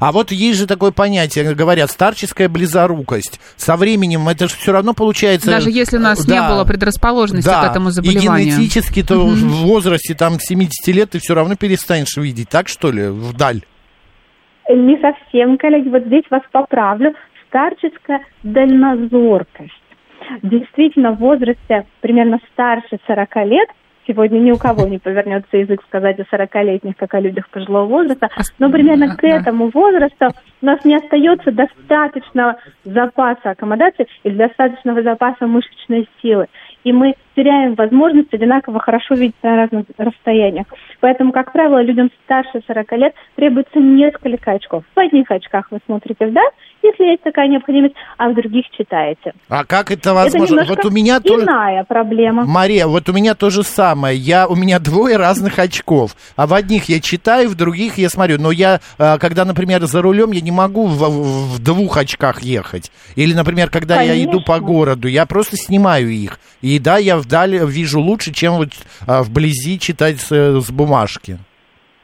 А 0.00 0.10
вот 0.10 0.32
есть 0.32 0.58
же 0.58 0.66
такое 0.66 0.90
понятие, 0.90 1.54
говорят, 1.54 1.90
старческая 1.92 2.48
близорукость. 2.48 3.40
Со 3.56 3.76
временем 3.76 4.28
это 4.28 4.48
же 4.48 4.54
все 4.56 4.72
равно 4.72 4.94
получается... 4.94 5.48
Даже 5.48 5.70
если 5.70 5.96
у 5.98 6.00
нас 6.00 6.24
Да. 6.26 6.34
не 6.34 6.48
было 6.48 6.64
предрасположенности 6.64 7.46
Да, 7.46 7.68
к 7.68 7.70
этому 7.70 7.90
и 7.90 7.92
заболеванию. 7.92 8.56
генетически 8.56 9.04
то 9.04 9.14
в 9.20 9.66
возрасте 9.66 10.14
там 10.14 10.40
70 10.40 10.88
лет 10.88 11.10
ты 11.10 11.20
все 11.20 11.34
равно 11.34 11.54
перестанешь 11.54 12.16
видеть, 12.16 12.48
так 12.48 12.66
что 12.66 12.90
ли, 12.90 13.06
вдаль? 13.08 13.62
Не 14.68 14.96
совсем, 15.00 15.56
коллеги, 15.58 15.88
вот 15.88 16.04
здесь 16.06 16.24
вас 16.30 16.42
поправлю. 16.50 17.14
Старческая 17.48 18.20
дальнозоркость. 18.42 19.81
Действительно, 20.42 21.12
в 21.12 21.18
возрасте 21.18 21.86
примерно 22.00 22.38
старше 22.52 22.98
40 23.06 23.36
лет 23.46 23.68
Сегодня 24.06 24.38
ни 24.40 24.50
у 24.50 24.56
кого 24.56 24.86
не 24.88 24.98
повернется 24.98 25.56
язык 25.56 25.82
сказать 25.86 26.18
о 26.18 26.22
40-летних, 26.22 26.96
как 26.96 27.14
о 27.14 27.20
людях 27.20 27.48
пожилого 27.50 27.86
возраста. 27.86 28.30
Но 28.58 28.68
примерно 28.70 29.16
к 29.16 29.22
этому 29.22 29.70
возрасту 29.72 30.30
у 30.60 30.66
нас 30.66 30.84
не 30.84 30.96
остается 30.96 31.52
достаточного 31.52 32.56
запаса 32.84 33.50
аккомодации 33.50 34.08
или 34.24 34.34
достаточного 34.34 35.02
запаса 35.02 35.46
мышечной 35.46 36.08
силы. 36.20 36.46
И 36.82 36.92
мы 36.92 37.14
теряем 37.36 37.74
возможность 37.74 38.34
одинаково 38.34 38.80
хорошо 38.80 39.14
видеть 39.14 39.36
на 39.42 39.56
разных 39.56 39.86
расстояниях. 39.96 40.66
Поэтому, 41.00 41.30
как 41.30 41.52
правило, 41.52 41.80
людям 41.80 42.10
старше 42.24 42.60
40 42.66 42.92
лет 42.92 43.14
требуется 43.36 43.78
несколько 43.78 44.50
очков. 44.50 44.82
В 44.94 44.98
одних 44.98 45.30
очках 45.30 45.70
вы 45.70 45.78
смотрите 45.86 46.26
вдаль, 46.26 46.50
если 46.82 47.04
есть 47.04 47.22
такая 47.22 47.48
необходимость, 47.48 47.94
а 48.18 48.28
в 48.28 48.34
других 48.34 48.64
читаете. 48.76 49.32
А 49.48 49.64
как 49.64 49.90
это 49.90 50.14
возможно? 50.14 50.60
Это 50.60 50.68
вот 50.70 50.84
у 50.84 50.90
меня 50.90 51.20
тоже... 51.20 51.44
иная 51.44 51.84
проблема. 51.84 52.44
Мария, 52.44 52.86
вот 52.86 53.08
у 53.08 53.12
меня 53.12 53.34
то 53.34 53.50
же 53.50 53.62
самое. 53.62 54.16
Я, 54.16 54.46
у 54.46 54.54
меня 54.54 54.78
двое 54.80 55.16
разных 55.16 55.58
очков. 55.58 56.16
А 56.36 56.46
в 56.46 56.54
одних 56.54 56.88
я 56.88 57.00
читаю, 57.00 57.48
в 57.48 57.54
других 57.54 57.98
я 57.98 58.08
смотрю. 58.08 58.38
Но 58.40 58.50
я, 58.50 58.80
а, 58.98 59.18
когда, 59.18 59.44
например, 59.44 59.82
за 59.82 60.02
рулем, 60.02 60.32
я 60.32 60.40
не 60.40 60.50
могу 60.50 60.86
в, 60.86 61.56
в 61.56 61.58
двух 61.62 61.96
очках 61.96 62.42
ехать. 62.42 62.90
Или, 63.16 63.34
например, 63.34 63.70
когда 63.70 63.96
Конечно. 63.96 64.18
я 64.18 64.24
иду 64.24 64.40
по 64.40 64.58
городу, 64.60 65.08
я 65.08 65.26
просто 65.26 65.56
снимаю 65.56 66.08
их. 66.10 66.38
И 66.60 66.78
да, 66.78 66.98
я 66.98 67.16
вдали 67.16 67.60
вижу 67.64 68.00
лучше, 68.00 68.32
чем 68.32 68.54
вот 68.54 68.70
а, 69.06 69.22
вблизи 69.22 69.78
читать 69.78 70.20
с, 70.20 70.30
с 70.30 70.70
бумажки. 70.70 71.38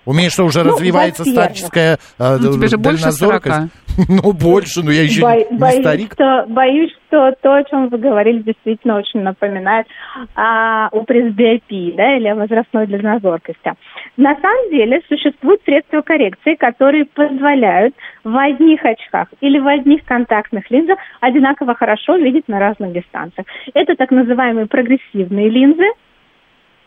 У 0.09 0.15
меня 0.15 0.31
что, 0.31 0.45
уже 0.45 0.65
Ну, 0.65 0.71
развивается 0.73 1.23
во-первых. 1.23 1.45
старческая 1.45 1.99
а, 2.19 2.39
Ну, 2.39 2.55
тебе 2.55 2.69
же 2.69 2.79
больше 2.79 3.03
дальнозоркость? 3.03 3.73
Ну, 4.09 4.33
больше, 4.33 4.83
но 4.83 4.91
я 4.91 5.03
еще 5.03 5.21
Бо- 5.21 5.35
не 5.35 5.59
боюсь, 5.59 5.81
старик. 5.81 6.13
Что, 6.15 6.47
боюсь, 6.49 6.91
что 7.09 7.33
то, 7.43 7.55
о 7.57 7.65
чем 7.65 7.89
вы 7.89 7.99
говорили, 7.99 8.39
действительно 8.41 8.97
очень 8.97 9.21
напоминает 9.21 9.87
а, 10.35 10.89
о 10.93 11.03
пресбиопии, 11.03 11.93
да, 11.95 12.17
или 12.17 12.29
о 12.29 12.37
возрастной 12.37 12.87
дальнозоркости. 12.87 13.75
На 14.17 14.35
самом 14.41 14.71
деле 14.71 15.03
существуют 15.09 15.61
средства 15.65 16.01
коррекции, 16.01 16.55
которые 16.55 17.05
позволяют 17.05 17.95
в 18.25 18.35
одних 18.35 18.83
очках 18.87 19.29
или 19.43 19.59
в 19.59 19.67
одних 19.67 20.05
контактных 20.07 20.71
линзах 20.71 20.99
одинаково 21.21 21.75
хорошо 21.75 22.17
видеть 22.17 22.49
на 22.49 22.59
разных 22.61 22.95
дистанциях. 22.95 23.47
Это 23.75 23.95
так 23.95 24.11
называемые 24.11 24.67
прогрессивные 24.69 25.51
линзы, 25.51 25.85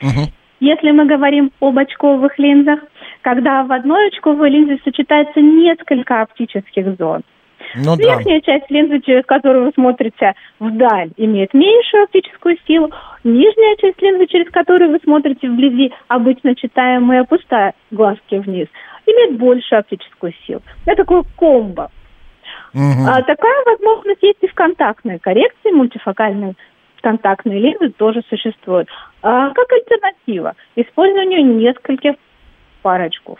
Мгм. 0.01 0.32
Если 0.62 0.91
мы 0.91 1.06
говорим 1.06 1.51
об 1.60 1.77
очковых 1.77 2.39
линзах, 2.39 2.80
когда 3.22 3.63
в 3.63 3.72
одной 3.72 4.08
очковой 4.08 4.50
линзе 4.51 4.80
сочетается 4.84 5.41
несколько 5.41 6.22
оптических 6.22 6.98
зон. 6.98 7.24
Ну 7.75 7.96
да. 7.96 8.03
Верхняя 8.03 8.41
часть 8.41 8.70
линзы, 8.70 9.00
через 9.01 9.25
которую 9.25 9.65
вы 9.65 9.72
смотрите 9.74 10.34
вдаль, 10.60 11.12
имеет 11.18 11.53
меньшую 11.53 12.03
оптическую 12.03 12.58
силу. 12.68 12.91
Нижняя 13.24 13.75
часть 13.77 14.01
линзы, 14.01 14.27
через 14.27 14.50
которую 14.51 14.91
вы 14.91 15.00
смотрите 15.03 15.50
вблизи, 15.50 15.91
обычно 16.08 16.56
читаемая 16.56 17.24
пустая 17.24 17.74
глазки 17.89 18.36
вниз, 18.36 18.68
имеет 19.06 19.38
большую 19.38 19.80
оптическую 19.80 20.34
силу. 20.46 20.62
Это 20.86 20.98
такое 20.98 21.24
комбо. 21.36 21.91
Мгм. 22.74 23.08
А 23.08 23.22
такая 23.24 23.63
возможность 23.65 24.24
есть 24.24 24.39
и 24.41 24.48
в 24.48 24.53
контактной 24.53 25.20
коррекции, 25.20 25.72
мультифокальные 25.72 26.56
контактные 27.01 27.60
линзы 27.60 27.89
тоже 27.89 28.22
существуют. 28.29 28.88
А 29.22 29.50
как 29.50 29.72
альтернатива 29.72 30.55
использованию 30.75 31.46
нескольких 31.58 32.13
пар 32.81 33.01
очков. 33.01 33.39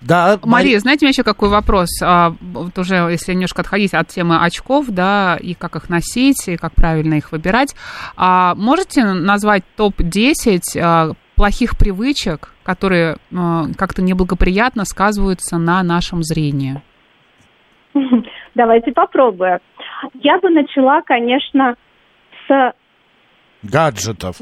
Да, 0.00 0.38
Мария, 0.44 0.78
знаете, 0.78 1.04
у 1.04 1.06
меня 1.06 1.10
еще 1.10 1.24
какой 1.24 1.48
вопрос? 1.48 1.88
А, 2.02 2.32
вот 2.40 2.78
уже, 2.78 2.96
если 3.10 3.32
немножко 3.32 3.62
отходить 3.62 3.94
от 3.94 4.08
темы 4.08 4.38
очков, 4.44 4.86
да, 4.88 5.36
и 5.40 5.54
как 5.54 5.74
их 5.74 5.88
носить, 5.88 6.48
и 6.48 6.56
как 6.56 6.74
правильно 6.74 7.14
их 7.14 7.32
выбирать, 7.32 7.74
а 8.16 8.54
можете 8.54 9.04
назвать 9.04 9.64
топ-10 9.76 10.60
а, 10.80 11.12
плохих 11.34 11.78
привычек, 11.78 12.52
которые 12.62 13.16
а, 13.34 13.64
как-то 13.76 14.02
неблагоприятно 14.02 14.84
сказываются 14.84 15.56
на 15.56 15.82
нашем 15.82 16.22
зрении? 16.22 16.82
Давайте 18.54 18.92
попробуем. 18.92 19.58
Я 20.14 20.38
бы 20.38 20.50
начала, 20.50 21.00
конечно, 21.02 21.76
с 22.48 22.74
гаджетов. 23.62 24.36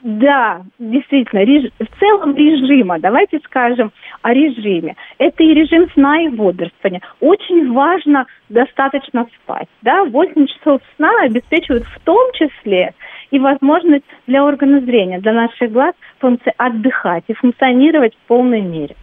да, 0.00 0.62
действительно, 0.78 1.40
реж- 1.40 1.72
в 1.78 1.98
целом 1.98 2.36
режима. 2.36 2.98
Давайте 3.00 3.40
скажем 3.40 3.92
о 4.22 4.32
режиме. 4.32 4.96
Это 5.18 5.42
и 5.42 5.54
режим 5.54 5.90
сна 5.92 6.22
и 6.22 6.28
бодрствования. 6.28 7.00
Очень 7.20 7.72
важно 7.72 8.26
достаточно 8.48 9.26
спать. 9.34 9.68
Да? 9.82 10.04
8 10.04 10.46
часов 10.46 10.80
сна 10.96 11.10
обеспечивают 11.24 11.84
в 11.84 12.00
том 12.00 12.30
числе 12.34 12.94
и 13.30 13.38
возможность 13.38 14.04
для 14.26 14.44
органа 14.44 14.80
зрения, 14.80 15.18
для 15.18 15.32
наших 15.32 15.72
глаз 15.72 15.94
функции 16.18 16.52
отдыхать 16.56 17.24
и 17.26 17.34
функционировать 17.34 18.14
в 18.14 18.28
полной 18.28 18.60
мере. 18.60 18.94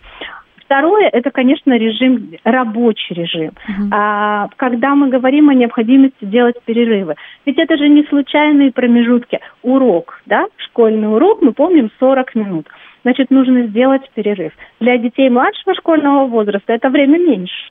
Второе, 0.66 1.10
это, 1.10 1.30
конечно, 1.30 1.78
режим, 1.78 2.32
рабочий 2.44 3.14
режим. 3.14 3.52
А, 3.92 4.50
когда 4.56 4.96
мы 4.96 5.10
говорим 5.10 5.50
о 5.50 5.54
необходимости 5.54 6.26
делать 6.26 6.56
перерывы. 6.66 7.16
Ведь 7.46 7.60
это 7.60 7.78
же 7.78 7.88
не 7.88 8.04
случайные 8.06 8.72
промежутки. 8.72 9.40
Урок, 9.62 10.22
да, 10.26 10.46
школьный 10.58 11.14
урок, 11.14 11.44
мы 11.44 11.54
помним 11.54 11.92
40 12.00 12.36
минут. 12.36 12.68
Значит, 13.04 13.30
нужно 13.30 13.68
сделать 13.68 14.10
перерыв. 14.16 14.54
Для 14.80 14.98
детей 14.98 15.30
младшего 15.30 15.76
школьного 15.76 16.26
возраста 16.26 16.74
это 16.74 16.90
время 16.90 17.20
меньше. 17.20 17.70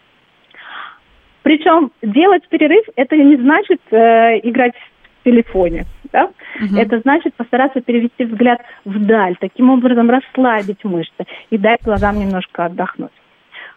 Причем 1.43 1.91
делать 2.01 2.49
перерыв 2.49 2.85
это 2.95 3.17
не 3.17 3.37
значит 3.37 3.81
э, 3.91 4.39
играть 4.45 4.75
в 5.21 5.25
телефоне. 5.25 5.85
Да? 6.15 6.31
Это 6.79 7.01
значит 7.01 7.35
постараться 7.35 7.81
перевести 7.81 8.25
взгляд 8.25 8.61
вдаль, 8.85 9.35
таким 9.41 9.71
образом 9.71 10.09
расслабить 10.09 10.85
мышцы 10.85 11.25
и 11.51 11.59
дать 11.59 11.83
глазам 11.83 12.21
немножко 12.21 12.67
отдохнуть. 12.67 13.11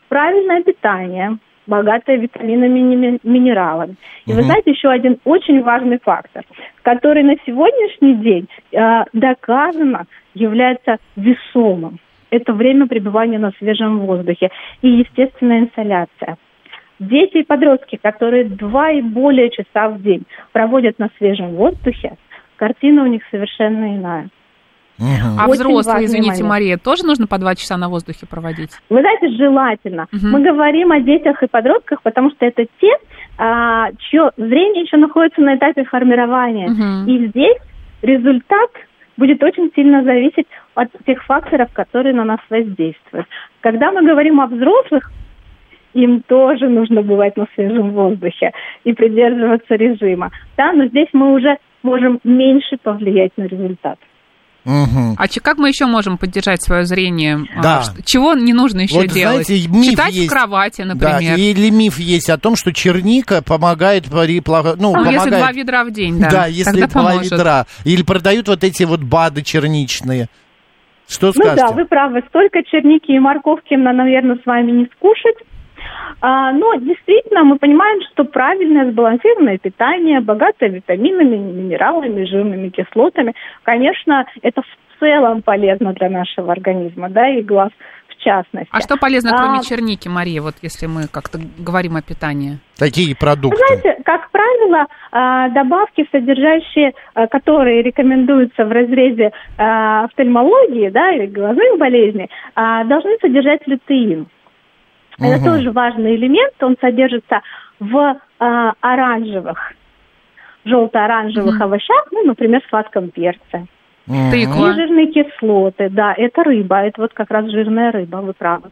Правильное 0.08 0.62
питание, 0.62 1.38
богатое 1.66 2.18
витаминами 2.18 2.80
и 2.80 2.96
ми- 2.96 3.20
минералами. 3.24 3.96
И 4.28 4.32
вы 4.34 4.38
Мгм. 4.38 4.46
знаете, 4.46 4.72
еще 4.72 4.90
один 4.90 5.18
очень 5.26 5.64
важный 5.64 5.98
фактор, 6.00 6.44
который 6.84 7.24
на 7.24 7.36
сегодняшний 7.46 8.14
день 8.14 8.48
э, 8.72 9.04
доказано 9.14 10.06
является 10.36 10.98
весомым. 11.16 11.98
Это 12.30 12.54
время 12.54 12.86
пребывания 12.86 13.40
на 13.40 13.52
свежем 13.58 14.00
воздухе 14.00 14.50
и 14.84 14.90
естественная 14.90 15.62
инсоляция. 15.62 16.38
Дети 17.00 17.38
и 17.38 17.44
подростки, 17.44 18.00
которые 18.02 18.44
два 18.46 18.92
и 18.92 19.02
более 19.02 19.50
часа 19.50 19.90
в 19.90 20.02
день 20.02 20.24
проводят 20.52 21.00
на 21.00 21.10
свежем 21.18 21.56
воздухе, 21.56 22.18
картина 22.58 23.04
у 23.04 23.08
них 23.08 23.22
совершенно 23.32 23.96
иная. 23.96 24.30
А 25.00 25.48
Очень 25.48 25.62
взрослые, 25.62 26.06
извините, 26.06 26.44
момент. 26.44 26.50
Мария, 26.50 26.78
тоже 26.78 27.06
нужно 27.06 27.28
по 27.28 27.38
два 27.38 27.54
часа 27.54 27.78
на 27.78 27.88
воздухе 27.88 28.26
проводить? 28.26 28.72
Вы 28.90 29.02
знаете, 29.02 29.30
желательно. 29.30 30.08
Мы 30.12 30.42
говорим 30.42 30.92
о 30.92 31.00
детях 31.00 31.44
и 31.44 31.48
подростках, 31.48 32.02
потому 32.02 32.32
что 32.32 32.46
это 32.46 32.66
те, 32.82 32.92
а, 33.38 33.92
чье 34.00 34.32
зрение 34.38 34.84
еще 34.84 34.98
находится 34.98 35.42
на 35.42 35.56
этапе 35.56 35.84
формирования. 35.86 36.70
И 37.06 37.28
здесь 37.28 37.58
результат 38.02 38.72
будет 39.18 39.44
очень 39.44 39.72
сильно 39.76 40.04
зависеть 40.04 40.48
от 40.76 40.90
тех 41.06 41.24
факторов, 41.26 41.70
которые 41.74 42.14
на 42.14 42.24
нас 42.24 42.40
воздействуют. 42.50 43.28
Когда 43.62 43.92
мы 43.92 44.04
говорим 44.04 44.40
о 44.40 44.48
взрослых, 44.48 45.12
им 45.94 46.22
тоже 46.28 46.70
нужно 46.70 47.02
бывать 47.02 47.36
на 47.38 47.48
свежем 47.56 47.92
воздухе 47.92 48.52
и 48.84 48.94
придерживаться 48.94 49.76
режима. 49.76 50.32
Да, 50.56 50.72
но 50.74 50.86
здесь 50.86 51.08
мы 51.14 51.34
уже 51.34 51.58
можем 51.88 52.20
меньше 52.24 52.78
повлиять 52.84 53.32
на 53.38 53.44
результат. 53.44 53.98
А 54.66 55.28
че- 55.30 55.40
как 55.40 55.58
мы 55.58 55.70
еще 55.70 55.86
можем 55.86 56.18
поддержать 56.18 56.62
свое 56.62 56.84
зрение? 56.84 57.40
А, 57.56 57.62
Да. 57.64 57.84
Чего 58.04 58.34
не 58.34 58.52
нужно 58.52 58.82
еще 58.82 58.96
Вот, 58.96 59.08
делать? 59.08 59.46
знаете, 59.48 59.70
миф 59.70 59.92
Читать 59.92 60.14
есть. 60.14 60.28
в 60.28 60.30
кровати, 60.30 60.82
Да, 60.86 60.94
например. 60.94 61.38
или 61.38 61.70
миф 61.70 61.98
есть 62.00 62.30
о 62.30 62.38
том, 62.38 62.58
что 62.58 62.74
черника 62.74 63.42
помогает 63.42 64.06
при 64.12 64.42
плохо, 64.42 64.74
ну, 64.76 64.90
Ну, 64.90 64.94
помогает. 64.96 65.16
если 65.26 65.30
два 65.38 65.52
ведра 65.54 65.84
в 65.86 65.92
день, 65.92 66.20
да. 66.20 66.30
Да, 66.30 66.46
если 66.48 66.72
тогда 66.72 66.88
два 66.88 67.04
поможет. 67.12 67.32
ведра. 67.32 67.66
Или 67.86 68.04
продают 68.04 68.50
вот 68.50 68.64
эти 68.66 68.84
вот 68.84 69.02
БАДы 69.04 69.42
черничные. 69.42 70.28
Что 71.08 71.28
Ну 71.28 71.32
скажете? 71.34 71.62
да, 71.66 71.72
вы 71.72 71.86
правы. 71.86 72.22
Столько 72.28 72.60
черники 72.70 73.12
и 73.12 73.20
морковки 73.20 73.74
нам, 73.76 73.96
наверное, 73.96 74.36
с 74.36 74.46
вами 74.46 74.72
не 74.72 74.86
скушать. 74.98 75.38
А, 76.22 76.52
но 76.52 76.76
действительно 76.76 77.44
мы 77.44 77.58
понимаем, 77.58 78.00
что 78.12 78.24
правильное 78.24 78.92
сбалансированное 78.92 79.58
питание, 79.58 80.20
богатое 80.20 80.70
витаминами, 80.70 81.36
минералами, 81.36 82.26
жирными 82.26 82.70
кислотами, 82.70 83.34
конечно, 83.64 84.26
это 84.42 84.62
в 84.62 85.00
целом 85.00 85.42
полезно 85.42 85.94
для 85.94 86.10
нашего 86.10 86.52
организма, 86.52 87.10
да, 87.10 87.28
и 87.30 87.42
глаз 87.44 87.70
в 88.08 88.24
частности. 88.24 88.70
А 88.72 88.82
что 88.82 88.98
полезно, 88.98 89.32
кроме 89.38 89.60
А, 89.60 89.64
черники, 89.64 90.08
Мария, 90.08 90.42
вот 90.42 90.56
если 90.62 90.88
мы 90.88 91.08
как-то 91.08 91.40
говорим 91.60 91.96
о 91.98 92.02
питании? 92.02 92.58
Такие 92.78 93.16
продукты. 93.16 93.58
знаете, 93.68 94.02
как 94.04 94.32
правило, 94.32 94.88
а, 95.12 95.50
добавки, 95.50 96.08
содержащие, 96.12 96.94
а, 97.14 97.28
которые 97.28 97.84
рекомендуются 97.84 98.66
в 98.66 98.72
разрезе 98.72 99.32
офтальмологии, 99.58 100.90
да, 100.90 101.12
или 101.12 101.28
глазных 101.28 101.78
болезней, 101.78 102.30
должны 102.56 103.18
содержать 103.22 103.66
лютеин. 103.68 104.28
Это 105.20 105.38
Мгм. 105.38 105.44
тоже 105.46 105.72
важный 105.72 106.16
элемент, 106.16 106.54
он 106.62 106.76
содержится 106.80 107.42
в 107.80 108.18
а, 108.40 108.74
оранжевых, 108.82 109.58
желто-оранжевых 110.66 111.60
овощах, 111.60 112.06
ну, 112.12 112.24
например, 112.26 112.62
сладком 112.70 113.10
перце. 113.10 113.66
Тыква. 114.06 114.70
И 114.72 114.74
жирные 114.76 115.08
кислоты, 115.12 115.90
да, 115.90 116.14
это 116.16 116.44
рыба, 116.44 116.78
это 116.78 117.02
вот 117.02 117.14
как 117.14 117.30
раз 117.32 117.50
жирная 117.50 117.92
рыба, 117.92 118.18
вы 118.18 118.34
правы. 118.34 118.70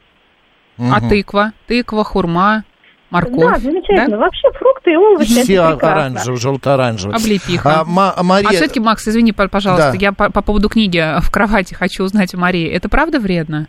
А 0.78 1.02
тыква? 1.10 1.52
Тыква, 1.68 2.04
хурма, 2.04 2.64
Да, 3.12 3.18
морковь. 3.22 3.60
замечательно. 3.62 4.18
Вообще 4.18 4.50
фрукты 4.54 4.92
и 4.94 4.96
овощи 4.96 5.30
Все 5.44 5.54
это 5.56 5.72
прекрасно. 5.72 5.92
оранжевые, 6.02 6.40
желто-оранжевые. 6.40 7.16
Облепиха. 7.18 7.80
А, 7.82 7.86
Ма- 7.86 8.16
Мария, 8.24 8.50
А 8.50 8.52
все-таки, 8.54 8.80
Макс, 8.80 9.08
извини, 9.08 9.32
пожалуйста, 9.34 9.92
Да. 9.94 9.98
я 9.98 10.12
по, 10.14 10.32
по 10.32 10.42
поводу 10.42 10.70
книги 10.70 11.02
в 11.22 11.32
кровати 11.32 11.74
хочу 11.74 12.04
узнать 12.04 12.34
у 12.34 12.38
Марии. 12.38 12.70
Это 12.70 12.88
правда 12.90 13.20
вредно? 13.20 13.68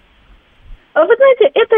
Вы 0.97 1.15
знаете, 1.15 1.51
это 1.53 1.77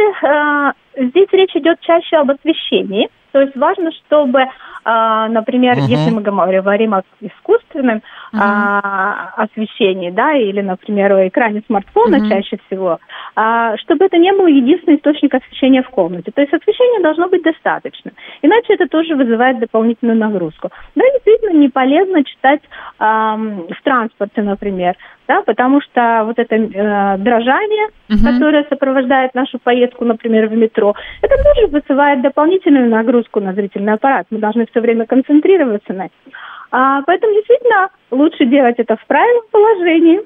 э, 0.97 1.07
здесь 1.09 1.29
речь 1.33 1.57
идет 1.57 1.81
чаще 1.81 2.17
об 2.19 2.31
освещении. 2.31 3.09
То 3.39 3.43
есть 3.43 3.57
важно, 3.57 3.93
чтобы, 3.93 4.47
а, 4.85 5.29
например, 5.29 5.77
Мгм. 5.77 5.87
если 5.87 6.11
мы 6.11 6.23
говорим 6.23 6.95
о 6.95 7.03
искусственном 7.21 8.03
а, 8.33 9.33
освещении, 9.37 10.11
да, 10.11 10.33
или, 10.33 10.61
например, 10.61 11.13
о 11.13 11.29
экране 11.29 11.63
смартфона 11.67 12.19
Мгм. 12.19 12.29
чаще 12.29 12.59
всего, 12.67 12.99
а, 13.37 13.77
чтобы 13.77 14.07
это 14.07 14.19
не 14.19 14.33
был 14.33 14.47
единственный 14.49 14.97
источник 14.97 15.35
освещения 15.35 15.85
в 15.85 15.91
комнате. 15.91 16.33
То 16.35 16.41
есть 16.41 16.53
освещения 16.53 17.01
должно 17.01 17.29
быть 17.29 17.43
достаточно. 17.45 18.11
Иначе 18.43 18.75
это 18.75 18.89
тоже 18.89 19.15
вызывает 19.15 19.61
дополнительную 19.61 20.19
нагрузку. 20.19 20.71
Да, 20.97 21.05
действительно, 21.15 21.57
не 21.57 21.69
полезно 21.69 22.25
читать 22.25 22.61
в 22.99 23.83
транспорте, 23.85 24.43
например, 24.43 24.97
да, 25.29 25.43
потому 25.43 25.81
что 25.83 26.23
вот 26.25 26.39
это 26.39 26.57
э, 26.57 27.19
дрожание, 27.19 27.89
Мгм. 28.09 28.25
которое 28.25 28.65
сопровождает 28.71 29.35
нашу 29.35 29.59
поездку, 29.59 30.07
например, 30.07 30.49
в 30.49 30.57
метро, 30.57 30.95
это 31.21 31.35
тоже 31.45 31.67
вызывает 31.67 32.23
дополнительную 32.23 32.89
нагрузку 32.89 33.28
на 33.37 33.53
зрительный 33.53 33.95
аппарат. 33.95 34.27
Мы 34.31 34.39
должны 34.39 34.67
все 34.67 34.81
время 34.81 35.07
концентрироваться 35.07 35.93
на 35.93 36.07
этом. 36.07 36.33
А, 36.71 37.03
поэтому 37.03 37.35
действительно 37.35 37.89
лучше 38.11 38.45
делать 38.47 38.77
это 38.79 38.97
в 38.97 39.07
правильном 39.07 39.45
положении, 39.51 40.21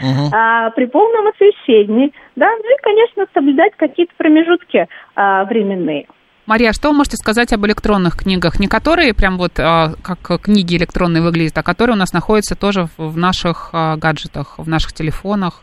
Мгм. 0.00 0.32
а, 0.32 0.70
при 0.70 0.86
полном 0.86 1.26
освещении, 1.28 2.12
да, 2.36 2.48
ну 2.50 2.74
и, 2.74 2.82
конечно, 2.82 3.26
соблюдать 3.34 3.72
какие-то 3.76 4.12
промежутки 4.16 4.86
а, 5.14 5.44
временные. 5.44 6.06
Мария, 6.46 6.70
а 6.70 6.72
что 6.72 6.88
вы 6.88 6.96
можете 6.96 7.16
сказать 7.18 7.52
об 7.52 7.66
электронных 7.66 8.16
книгах? 8.16 8.58
Не 8.58 8.68
которые 8.68 9.12
прям 9.12 9.36
вот 9.36 9.58
а, 9.58 9.90
как 10.02 10.40
книги 10.40 10.76
электронные 10.76 11.22
выглядят, 11.22 11.58
а 11.58 11.62
которые 11.62 11.94
у 11.94 11.98
нас 11.98 12.12
находятся 12.12 12.56
тоже 12.56 12.86
в, 12.96 13.10
в 13.10 13.18
наших 13.18 13.70
а, 13.74 13.96
гаджетах, 13.96 14.54
в 14.58 14.66
наших 14.66 14.94
телефонах. 14.94 15.62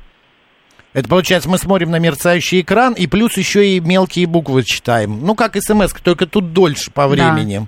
Это 0.96 1.10
получается, 1.10 1.50
мы 1.50 1.58
смотрим 1.58 1.92
на 1.92 2.00
мерцающий 2.00 2.62
экран 2.62 2.94
и 2.94 3.06
плюс 3.06 3.38
еще 3.38 3.66
и 3.66 3.82
мелкие 3.82 4.28
буквы 4.28 4.64
читаем. 4.64 5.20
Ну, 5.22 5.36
как 5.36 5.58
смс, 5.58 5.94
только 6.02 6.26
тут 6.26 6.54
дольше 6.54 6.90
по 6.90 7.10
времени. 7.10 7.68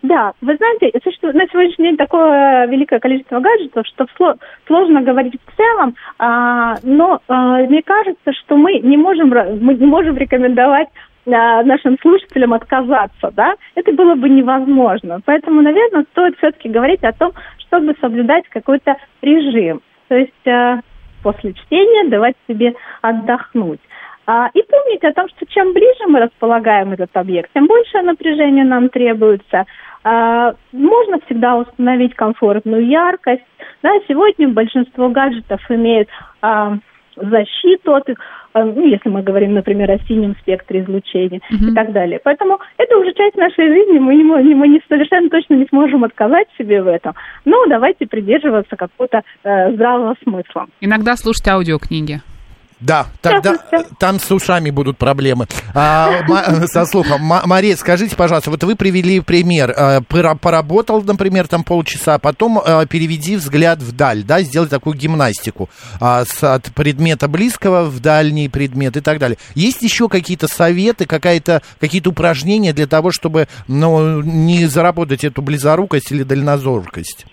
Да, 0.00 0.32
вы 0.40 0.56
знаете, 0.56 0.98
существует 1.04 1.34
на 1.34 1.46
сегодняшний 1.48 1.88
день 1.88 1.96
такое 1.98 2.66
великое 2.66 2.98
количество 2.98 3.40
гаджетов, 3.40 3.84
что 3.88 4.06
сло- 4.18 4.38
сложно 4.66 5.02
говорить 5.02 5.34
в 5.34 5.56
целом, 5.56 5.96
а, 6.18 6.76
но 6.82 7.20
а, 7.28 7.58
мне 7.64 7.82
кажется, 7.82 8.32
что 8.32 8.56
мы 8.56 8.78
не 8.78 8.96
можем, 8.96 9.28
мы 9.28 9.74
не 9.74 9.86
можем 9.86 10.16
рекомендовать 10.16 10.88
а, 11.26 11.62
нашим 11.64 11.98
слушателям 12.00 12.54
отказаться, 12.54 13.32
да, 13.32 13.54
это 13.74 13.92
было 13.92 14.14
бы 14.14 14.30
невозможно. 14.30 15.20
Поэтому, 15.26 15.60
наверное, 15.60 16.06
стоит 16.12 16.38
все-таки 16.38 16.70
говорить 16.70 17.02
о 17.02 17.12
том, 17.12 17.32
чтобы 17.66 17.94
соблюдать 18.00 18.48
какой-то 18.48 18.96
режим. 19.20 19.82
То 20.08 20.14
есть 20.14 20.46
а, 20.46 20.78
после 21.28 21.52
чтения 21.52 22.08
давать 22.08 22.36
себе 22.48 22.74
отдохнуть. 23.02 23.80
А, 24.26 24.48
И 24.54 24.62
помнить 24.62 25.04
о 25.04 25.12
том, 25.12 25.28
что 25.28 25.44
чем 25.46 25.74
ближе 25.74 26.06
мы 26.08 26.20
располагаем 26.20 26.92
этот 26.92 27.10
объект, 27.14 27.50
тем 27.54 27.66
больше 27.66 28.00
напряжения 28.00 28.64
нам 28.64 28.88
требуется. 28.88 29.66
А, 30.04 30.54
Можно 30.72 31.20
всегда 31.26 31.56
установить 31.56 32.14
комфортную 32.14 32.86
яркость. 32.86 33.44
Да, 33.82 33.90
сегодня 34.08 34.48
большинство 34.48 35.10
гаджетов 35.10 35.60
имеет 35.70 36.08
а, 36.40 36.78
защиту 37.20 37.94
от, 37.94 38.08
а, 38.52 38.64
ну, 38.64 38.86
если 38.86 39.08
мы 39.08 39.22
говорим, 39.22 39.54
например, 39.54 39.90
о 39.90 39.98
синем 40.06 40.34
спектре 40.40 40.80
излучения 40.80 41.40
и 41.70 41.74
так 41.74 41.92
далее. 41.92 42.20
Поэтому 42.22 42.58
это 42.76 42.96
уже 42.98 43.12
часть 43.14 43.36
нашей 43.36 43.66
жизни, 43.68 43.98
мы, 43.98 44.14
не- 44.14 44.54
мы 44.54 44.68
не, 44.68 44.80
совершенно 44.88 45.28
точно 45.28 45.54
не 45.54 45.66
сможем 45.66 46.04
отказать 46.04 46.48
себе 46.58 46.82
в 46.82 46.86
этом. 46.88 47.14
Но 47.44 47.66
давайте 47.66 48.06
придерживаться 48.06 48.76
какого-то 48.76 49.22
э, 49.44 49.72
здравого 49.72 50.14
смысла. 50.22 50.66
Иногда 50.80 51.16
слушать 51.16 51.48
аудиокниги. 51.48 52.20
Да, 52.80 53.06
тогда 53.20 53.58
да. 53.70 53.84
там 53.98 54.20
с 54.20 54.30
ушами 54.30 54.70
будут 54.70 54.98
проблемы. 54.98 55.46
А, 55.74 56.66
со 56.66 56.86
слухом. 56.86 57.22
Ма- 57.22 57.42
Мария, 57.44 57.76
скажите, 57.76 58.14
пожалуйста, 58.14 58.50
вот 58.50 58.62
вы 58.62 58.76
привели 58.76 59.20
пример. 59.20 59.74
А, 59.76 60.00
пора- 60.02 60.34
Поработал, 60.36 61.02
например, 61.02 61.48
там 61.48 61.64
полчаса, 61.64 62.18
потом 62.18 62.60
а, 62.64 62.86
переведи 62.86 63.36
взгляд 63.36 63.82
вдаль, 63.82 64.22
да, 64.22 64.42
сделай 64.42 64.68
такую 64.68 64.96
гимнастику 64.96 65.68
а, 66.00 66.24
от 66.40 66.64
предмета 66.74 67.26
близкого 67.28 67.84
в 67.84 68.00
дальний 68.00 68.48
предмет 68.48 68.96
и 68.96 69.00
так 69.00 69.18
далее. 69.18 69.38
Есть 69.54 69.82
еще 69.82 70.08
какие-то 70.08 70.46
советы, 70.46 71.06
какая-то, 71.06 71.62
какие-то 71.80 72.10
упражнения 72.10 72.72
для 72.72 72.86
того, 72.86 73.10
чтобы 73.10 73.48
ну, 73.66 74.22
не 74.22 74.66
заработать 74.66 75.24
эту 75.24 75.42
близорукость 75.42 76.12
или 76.12 76.22
дальнозоркость? 76.22 77.26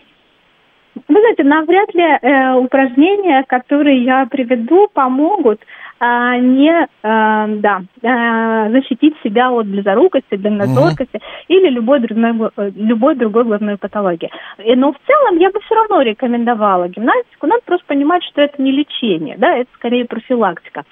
Вы 1.08 1.20
знаете, 1.20 1.44
навряд 1.44 1.94
ли 1.94 2.04
э, 2.04 2.54
упражнения, 2.56 3.44
которые 3.48 4.04
я 4.04 4.26
приведу, 4.26 4.88
помогут 4.94 5.60
а, 5.98 6.38
не 6.38 6.72
э, 6.72 6.88
да, 7.04 7.82
э, 8.02 8.72
защитить 8.72 9.16
себя 9.24 9.50
от 9.50 9.66
близорукости, 9.66 10.36
дальнозоркости 10.36 11.22
или 11.48 11.70
любой 11.70 12.02
другой, 12.02 12.52
э, 12.58 12.72
любой 12.76 13.16
другой 13.16 13.46
глазной 13.46 13.78
патологии. 13.78 14.30
Но 14.76 14.92
в 14.92 14.98
целом 15.08 15.38
я 15.38 15.50
бы 15.52 15.62
все 15.62 15.76
равно 15.76 16.02
рекомендовала 16.02 16.90
гимнастику. 16.90 17.48
Надо 17.48 17.62
просто 17.66 17.86
понимать, 17.88 18.24
что 18.26 18.42
это 18.42 18.62
не 18.62 18.72
лечение, 18.74 19.38
да, 19.38 19.56
это 19.56 19.70
скорее 19.76 20.04
профилактика. 20.04 20.84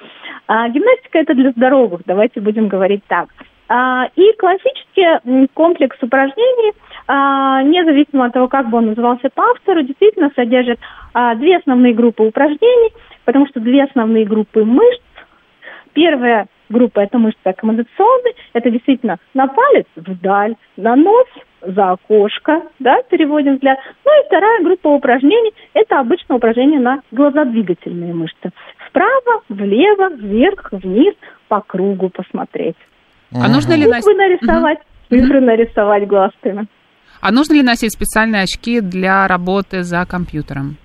А, 0.47 0.69
гимнастика 0.69 1.19
это 1.19 1.33
для 1.33 1.51
здоровых, 1.51 2.01
давайте 2.05 2.39
будем 2.39 2.69
говорить 2.69 3.03
так. 3.07 3.27
А, 3.67 4.05
И 4.15 4.33
классический 4.37 5.47
комплекс 5.53 5.97
упражнений, 6.01 6.71
а, 6.71 6.73
независимо 7.07 8.25
от 8.25 8.33
того, 8.33 8.47
как 8.47 8.69
бы 8.69 8.77
он 8.77 8.87
назывался 8.87 9.29
по 9.29 9.43
автору, 9.43 9.83
действительно 9.83 10.31
содержит 10.35 10.79
а, 11.13 11.35
две 11.35 11.57
основные 11.57 11.93
группы 11.93 12.23
упражнений, 12.23 12.93
потому 13.25 13.47
что 13.47 13.59
две 13.59 13.83
основные 13.83 14.25
группы 14.25 14.63
мышц. 14.63 15.01
Первая 15.93 16.47
группа– 16.69 16.99
это 17.01 17.17
мышцы 17.19 17.39
аккомодационные, 17.43 18.33
это 18.53 18.69
действительно 18.71 19.17
на 19.33 19.47
палец 19.47 19.85
вдаль, 19.95 20.55
на 20.77 20.95
нос 20.95 21.27
за 21.61 21.91
окошко, 21.91 22.63
да, 22.79 23.01
переводим 23.09 23.55
взгляд. 23.55 23.79
Ну 24.05 24.11
и 24.11 24.25
вторая 24.27 24.63
группа 24.63 24.87
упражнений– 24.87 25.53
это 25.73 25.99
обычно 25.99 26.35
упражнения 26.35 26.79
на 26.79 27.01
глазодвигательные 27.11 28.13
мышцы. 28.13 28.51
Вправо, 28.89 29.43
влево, 29.49 30.09
вверх, 30.09 30.69
вниз, 30.71 31.13
по 31.47 31.61
кругу 31.61 32.09
посмотреть. 32.09 32.77
А 33.33 33.47
нужно 33.47 33.73
ли. 33.73 33.85
Буквы 33.85 34.15
нарисовать, 34.15 34.79
цифры 35.09 35.41
нарисовать 35.41 36.07
глазками. 36.07 36.67
А 37.23 37.31
нужно 37.31 37.53
ли 37.53 37.63
носить 37.63 37.93
специальные 37.93 38.41
очки 38.41 38.81
для 38.81 39.25
работы 39.29 39.83
за 39.83 40.05
компьютером? 40.05 40.75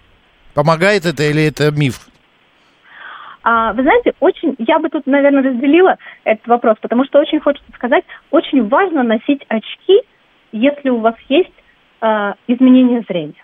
Помогает 0.55 1.05
это 1.05 1.24
или 1.24 1.48
это 1.48 1.72
миф? 1.72 2.07
А, 3.42 3.72
вы 3.72 3.83
знаете, 3.83 4.12
очень, 4.20 4.55
я 4.59 4.79
бы 4.79 4.88
тут, 4.88 5.05
наверное, 5.09 5.42
разделила 5.42 5.96
этот 6.22 6.46
вопрос, 6.46 6.77
потому 6.81 7.05
что 7.07 7.18
очень 7.18 7.40
хочется 7.40 7.68
сказать, 7.74 8.05
очень 8.31 8.68
важно 8.68 9.03
носить 9.03 9.44
очки, 9.48 10.03
если 10.53 10.90
у 10.90 10.98
вас 10.98 11.16
есть 11.29 11.51
а, 12.01 12.37
изменение 12.46 13.03
зрения. 13.09 13.42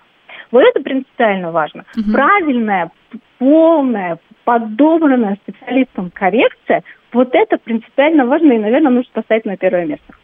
Вот 0.52 0.62
это 0.62 0.80
принципиально 0.80 1.50
важно. 1.50 1.84
Правильная, 2.12 2.92
полная, 3.38 4.18
подобранная 4.44 5.36
специалистом 5.42 6.12
коррекция, 6.12 6.84
вот 7.12 7.30
это 7.32 7.58
принципиально 7.58 8.24
важно 8.24 8.52
и, 8.52 8.58
наверное, 8.58 8.92
нужно 8.92 9.10
поставить 9.14 9.46
на 9.46 9.56
первое 9.56 9.84
место. 9.84 10.14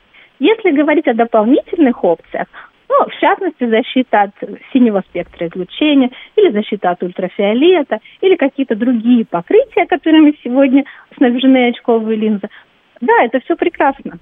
Если 0.40 0.70
говорить 0.70 1.06
о 1.06 1.14
дополнительных 1.14 2.02
опциях, 2.02 2.48
ну, 2.88 3.04
в 3.04 3.20
частности, 3.20 3.66
защита 3.66 4.22
от 4.22 4.30
синего 4.72 5.04
спектра 5.08 5.46
излучения, 5.46 6.10
или 6.34 6.50
защита 6.50 6.90
от 6.90 7.02
ультрафиолета, 7.02 7.98
или 8.20 8.34
какие-то 8.36 8.74
другие 8.74 9.24
покрытия, 9.26 9.86
которыми 9.86 10.34
сегодня 10.42 10.84
снабжены 11.16 11.68
очковые 11.68 12.16
линзы. 12.16 12.48
Да, 13.00 13.22
это 13.22 13.38
все 13.40 13.54
прекрасно. 13.54 14.18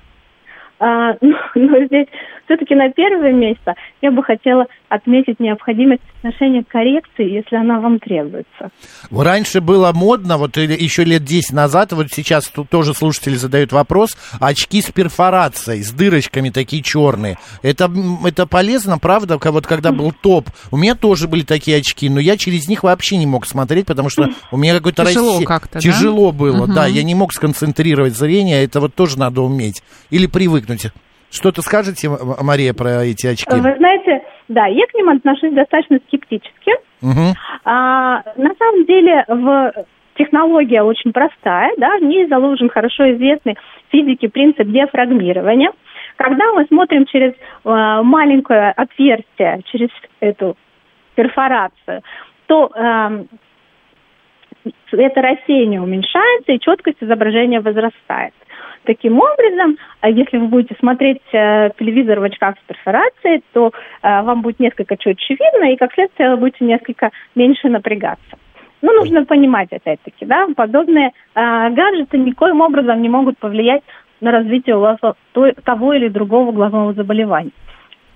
А, 0.80 1.16
но, 1.20 1.38
но 1.54 1.84
здесь 1.84 2.08
все-таки 2.44 2.74
на 2.74 2.90
первое 2.90 3.32
место 3.32 3.74
я 4.02 4.10
бы 4.10 4.22
хотела 4.22 4.66
отметить 4.88 5.38
необходимость 5.40 6.02
ношения 6.22 6.64
коррекции, 6.66 7.30
если 7.30 7.56
она 7.56 7.80
вам 7.80 7.98
требуется. 7.98 8.70
Раньше 9.10 9.60
было 9.60 9.92
модно, 9.92 10.38
вот 10.38 10.56
или 10.56 10.72
еще 10.72 11.04
лет 11.04 11.24
10 11.24 11.52
назад, 11.52 11.92
вот 11.92 12.06
сейчас 12.10 12.48
тут 12.48 12.68
тоже 12.70 12.94
слушатели 12.94 13.34
задают 13.34 13.72
вопрос, 13.72 14.10
очки 14.40 14.80
с 14.80 14.90
перфорацией, 14.90 15.82
с 15.82 15.90
дырочками 15.92 16.50
такие 16.50 16.82
черные. 16.82 17.36
Это, 17.62 17.90
это 18.24 18.46
полезно, 18.46 18.98
правда? 18.98 19.38
Вот 19.38 19.66
когда 19.66 19.92
был 19.92 20.12
топ, 20.12 20.48
у 20.70 20.76
меня 20.76 20.94
тоже 20.94 21.28
были 21.28 21.42
такие 21.42 21.78
очки, 21.78 22.08
но 22.08 22.20
я 22.20 22.36
через 22.36 22.68
них 22.68 22.82
вообще 22.82 23.16
не 23.16 23.26
мог 23.26 23.46
смотреть, 23.46 23.86
потому 23.86 24.08
что 24.10 24.28
у 24.50 24.56
меня 24.56 24.74
какой-то 24.74 25.04
Тяжело 25.04 25.40
рассе- 25.40 25.44
как-то, 25.44 25.74
да? 25.74 25.80
Тяжело 25.80 26.32
было, 26.32 26.64
Мгм. 26.66 26.74
да, 26.74 26.86
я 26.86 27.02
не 27.02 27.14
мог 27.14 27.32
сконцентрировать 27.32 28.16
зрение, 28.16 28.64
это 28.64 28.80
вот 28.80 28.94
тоже 28.94 29.18
надо 29.18 29.42
уметь. 29.42 29.82
Или 30.10 30.26
привыкнуть. 30.26 30.86
Что-то 31.30 31.60
скажете, 31.60 32.08
Мария, 32.40 32.72
про 32.72 33.04
эти 33.04 33.26
очки? 33.26 33.50
Вы 33.50 33.60
знаете, 33.76 34.24
да, 34.48 34.66
я 34.66 34.86
к 34.86 34.94
ним 34.94 35.10
отношусь 35.10 35.52
достаточно 35.52 35.98
скептически, 36.06 36.72
Мгм. 37.00 37.34
А, 37.64 38.22
на 38.36 38.54
самом 38.58 38.84
деле 38.84 39.24
в 39.28 39.72
технология 40.16 40.82
очень 40.82 41.12
простая, 41.12 41.72
да, 41.76 41.96
в 41.98 42.02
ней 42.02 42.26
заложен 42.26 42.68
хорошо 42.68 43.10
известный 43.12 43.56
физике 43.90 44.28
принцип 44.28 44.66
диафрагмирования. 44.66 45.70
Когда 46.16 46.52
мы 46.52 46.66
смотрим 46.66 47.06
через 47.06 47.32
э, 47.32 48.00
маленькое 48.02 48.72
отверстие, 48.72 49.60
через 49.66 49.90
эту 50.18 50.56
перфорацию, 51.14 52.02
то 52.46 52.72
эм, 52.74 53.28
это 54.90 55.22
рассеяние 55.22 55.80
уменьшается 55.80 56.52
и 56.52 56.58
четкость 56.58 56.98
изображения 57.00 57.60
возрастает. 57.60 58.34
Таким 58.84 59.18
образом, 59.18 59.76
а 60.00 60.08
если 60.08 60.38
вы 60.38 60.46
будете 60.46 60.74
смотреть 60.78 61.20
э, 61.32 61.70
телевизор 61.78 62.20
в 62.20 62.24
очках 62.24 62.56
с 62.56 62.66
перфорацией, 62.66 63.42
то 63.52 63.72
э, 64.02 64.22
вам 64.22 64.42
будет 64.42 64.60
несколько 64.60 64.96
четче 64.96 65.34
видно, 65.34 65.72
и 65.72 65.76
как 65.76 65.92
следствие 65.92 66.30
вы 66.30 66.36
будете 66.36 66.64
несколько 66.64 67.10
меньше 67.34 67.68
напрягаться. 67.68 68.38
Ну, 68.80 68.92
нужно 68.92 69.24
понимать, 69.24 69.72
опять-таки, 69.72 70.24
да, 70.24 70.46
подобные 70.56 71.08
э, 71.08 71.70
гаджеты 71.70 72.18
никоим 72.18 72.60
образом 72.60 73.02
не 73.02 73.08
могут 73.08 73.38
повлиять 73.38 73.82
на 74.20 74.30
развитие 74.30 74.76
у 74.76 74.80
вас 74.80 74.98
то- 75.32 75.52
того 75.64 75.94
или 75.94 76.08
другого 76.08 76.52
глазного 76.52 76.92
заболевания. 76.92 77.52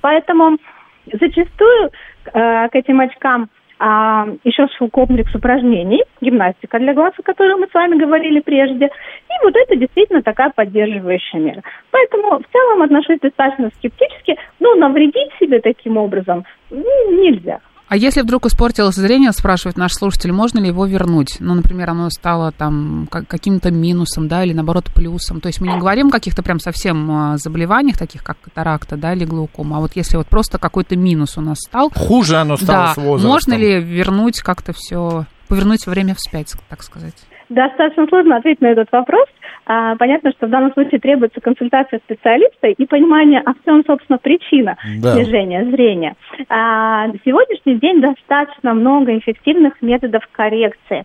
Поэтому 0.01 0.59
зачастую 1.07 1.90
э, 2.33 2.68
к 2.68 2.75
этим 2.75 3.01
очкам 3.01 3.48
а, 3.84 4.28
еще 4.44 4.68
шел 4.78 4.88
комплекс 4.88 5.34
упражнений, 5.34 6.04
гимнастика 6.20 6.78
для 6.78 6.94
глаз, 6.94 7.14
о 7.18 7.22
которой 7.22 7.56
мы 7.56 7.66
с 7.66 7.74
вами 7.74 7.98
говорили 7.98 8.38
прежде. 8.38 8.86
И 8.86 9.44
вот 9.44 9.56
это 9.56 9.74
действительно 9.74 10.22
такая 10.22 10.52
поддерживающая 10.54 11.40
мера. 11.40 11.62
Поэтому 11.90 12.38
в 12.38 12.44
целом 12.52 12.82
отношусь 12.82 13.18
достаточно 13.18 13.70
скептически, 13.78 14.36
но 14.60 14.76
навредить 14.76 15.32
себе 15.40 15.58
таким 15.58 15.96
образом 15.96 16.44
м, 16.70 16.84
нельзя. 17.10 17.58
А 17.92 17.96
если 17.96 18.22
вдруг 18.22 18.46
испортилось 18.46 18.94
зрение, 18.94 19.33
спрашивает 19.33 19.76
наш 19.76 19.92
слушатель, 19.92 20.33
можно 20.33 20.59
ли 20.59 20.68
его 20.68 20.87
вернуть? 20.87 21.37
Ну, 21.40 21.52
например, 21.52 21.90
оно 21.90 22.09
стало 22.09 22.50
там 22.50 23.07
как- 23.11 23.28
каким-то 23.28 23.70
минусом, 23.70 24.28
да, 24.28 24.44
или 24.44 24.55
наоборот 24.55 24.87
плюсом. 24.94 25.42
То 25.42 25.48
есть 25.48 25.61
мы 25.61 25.68
не 25.68 25.78
говорим 25.78 26.09
о 26.09 26.11
каких-то 26.11 26.42
прям 26.42 26.59
совсем 26.59 27.11
а, 27.11 27.37
заболеваниях, 27.37 27.98
таких 27.98 28.24
как 28.24 28.40
катаракта, 28.40 28.96
да, 28.96 29.12
или 29.12 29.26
глаукома, 29.26 29.76
а 29.76 29.81
вот 29.81 29.90
если 29.94 30.16
вот 30.16 30.26
просто 30.26 30.57
какой-то 30.57 30.96
минус 30.96 31.37
у 31.37 31.42
нас 31.42 31.59
стал, 31.59 31.90
Хуже 31.94 32.37
оно 32.37 32.57
стало 32.57 32.87
да, 32.87 32.94
с 32.94 32.96
возрастом. 32.96 33.31
можно 33.31 33.55
ли 33.59 33.78
вернуть 33.83 34.40
как-то 34.40 34.72
все, 34.74 35.26
повернуть 35.48 35.87
время 35.87 36.14
вспять, 36.14 36.50
так 36.70 36.83
сказать? 36.83 37.12
Достаточно 37.50 38.07
сложно 38.09 38.38
ответить 38.38 38.62
на 38.62 38.68
этот 38.68 38.90
вопрос. 38.90 39.26
А, 39.74 39.96
понятно, 39.96 40.32
что 40.32 40.46
в 40.46 40.50
данном 40.50 40.70
случае 40.74 41.00
требуется 41.00 41.40
консультация 41.40 41.98
специалиста 42.00 42.66
и 42.68 42.85
понимание, 42.85 43.40
а 43.42 43.54
в 43.54 43.64
чем, 43.64 43.82
собственно, 43.87 44.18
причина 44.18 44.76
Да. 45.00 45.14
снижения 45.14 45.64
зрения. 45.64 46.14
На 46.50 47.12
сегодняшний 47.24 47.76
день 47.76 48.02
достаточно 48.02 48.74
много 48.74 49.16
эффективных 49.16 49.80
методов 49.80 50.28
коррекции, 50.32 51.04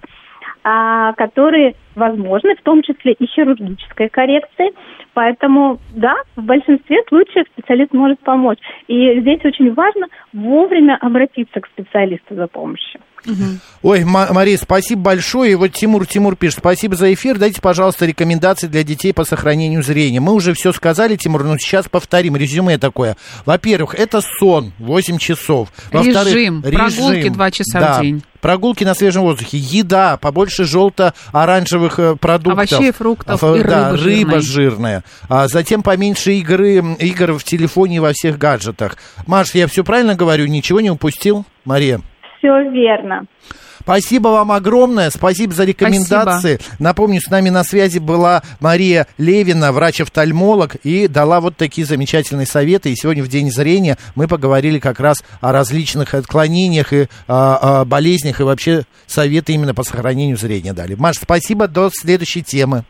а, 0.65 1.13
которые 1.13 1.75
возможны, 1.95 2.55
в 2.55 2.61
том 2.61 2.81
числе 2.81 3.13
и 3.13 3.25
хирургической 3.25 4.09
коррекции. 4.09 4.71
Поэтому, 5.13 5.79
да, 5.95 6.15
в 6.35 6.43
большинстве 6.43 6.97
случаев 7.07 7.45
специалист 7.53 7.93
может 7.93 8.19
помочь. 8.19 8.59
И 8.87 9.21
здесь 9.21 9.39
очень 9.45 9.73
важно 9.73 10.07
вовремя 10.33 10.97
обратиться 10.99 11.61
к 11.61 11.67
специалисту 11.67 12.35
за 12.35 12.47
помощью. 12.47 12.99
Ой, 13.83 14.03
Ма- 14.03 14.29
Мария, 14.31 14.57
спасибо 14.57 15.01
большое. 15.01 15.51
И 15.51 15.55
вот 15.55 15.71
Тимур, 15.73 16.05
Тимур 16.05 16.35
пишет, 16.35 16.59
спасибо 16.59 16.95
за 16.95 17.13
эфир. 17.13 17.37
Дайте, 17.37 17.61
пожалуйста, 17.61 18.05
рекомендации 18.05 18.67
для 18.67 18.83
детей 18.83 19.13
по 19.13 19.23
сохранению 19.25 19.83
зрения. 19.83 20.19
Мы 20.19 20.33
уже 20.33 20.53
все 20.53 20.71
сказали, 20.73 21.15
Тимур, 21.15 21.43
но 21.43 21.57
сейчас 21.57 21.87
повторим. 21.89 22.35
Резюме 22.35 22.77
такое. 22.77 23.17
Во-первых, 23.45 23.95
это 23.95 24.21
сон 24.39 24.73
8 24.79 25.17
часов. 25.19 25.69
Во-вторых, 25.91 26.33
Режим. 26.33 26.61
Прогулки 26.63 27.29
два 27.29 27.51
часа 27.51 27.77
в 27.79 27.81
Да. 27.81 28.01
день. 28.01 28.23
Прогулки 28.41 28.83
на 28.83 28.93
свежем 28.93 29.23
воздухе, 29.23 29.57
еда, 29.57 30.15
побольше 30.17 30.63
желто-оранжевых 30.63 31.99
э, 31.99 32.15
продуктов. 32.15 32.71
Овощей, 32.71 32.91
фруктов 32.91 33.43
А, 33.43 33.55
и 33.57 33.63
да, 33.63 33.91
рыба 33.91 33.97
жирной. 33.97 34.41
жирная. 34.41 35.03
А 35.27 35.47
затем 35.47 35.81
поменьше 35.81 36.33
игры, 36.33 36.75
игр 36.99 37.33
в 37.33 37.43
телефоне 37.43 37.97
и 37.97 37.99
во 37.99 38.13
всех 38.13 38.37
гаджетах. 38.37 38.97
Маш, 39.25 39.55
я 39.55 39.67
все 39.67 39.83
правильно 39.83 40.15
говорю? 40.15 40.45
Ничего 40.45 40.81
не 40.81 40.91
упустил? 40.91 41.45
Мария? 41.65 42.01
Все 42.37 42.69
верно. 42.69 43.25
Спасибо 43.87 44.27
вам 44.27 44.51
огромное, 44.51 45.09
спасибо 45.09 45.53
за 45.53 45.63
рекомендации. 45.63 46.59
Напомню, 46.77 47.21
с 47.21 47.29
нами 47.29 47.47
на 47.47 47.63
связи 47.63 47.99
была 47.99 48.43
Мария 48.59 49.07
Левина, 49.17 49.71
врач-офтальмолог, 49.71 50.75
и 50.83 51.07
дала 51.07 51.39
вот 51.39 51.55
такие 51.55 51.87
замечательные 51.87 52.47
советы. 52.47 52.91
И 52.91 52.97
сегодня 52.97 53.23
в 53.23 53.29
День 53.29 53.49
зрения 53.49 53.97
мы 54.15 54.27
поговорили 54.27 54.79
как 54.79 54.99
раз 54.99 55.23
о 55.39 55.53
различных 55.53 56.15
отклонениях 56.15 56.91
и 56.91 57.07
а, 57.29 57.81
о 57.81 57.85
болезнях, 57.85 58.41
и 58.41 58.43
вообще 58.43 58.83
советы 59.05 59.53
именно 59.53 59.73
по 59.73 59.83
сохранению 59.83 60.35
зрения 60.35 60.73
дали. 60.73 60.95
Маш, 60.95 61.15
спасибо, 61.15 61.69
до 61.69 61.89
следующей 61.93 62.43
темы. 62.43 62.83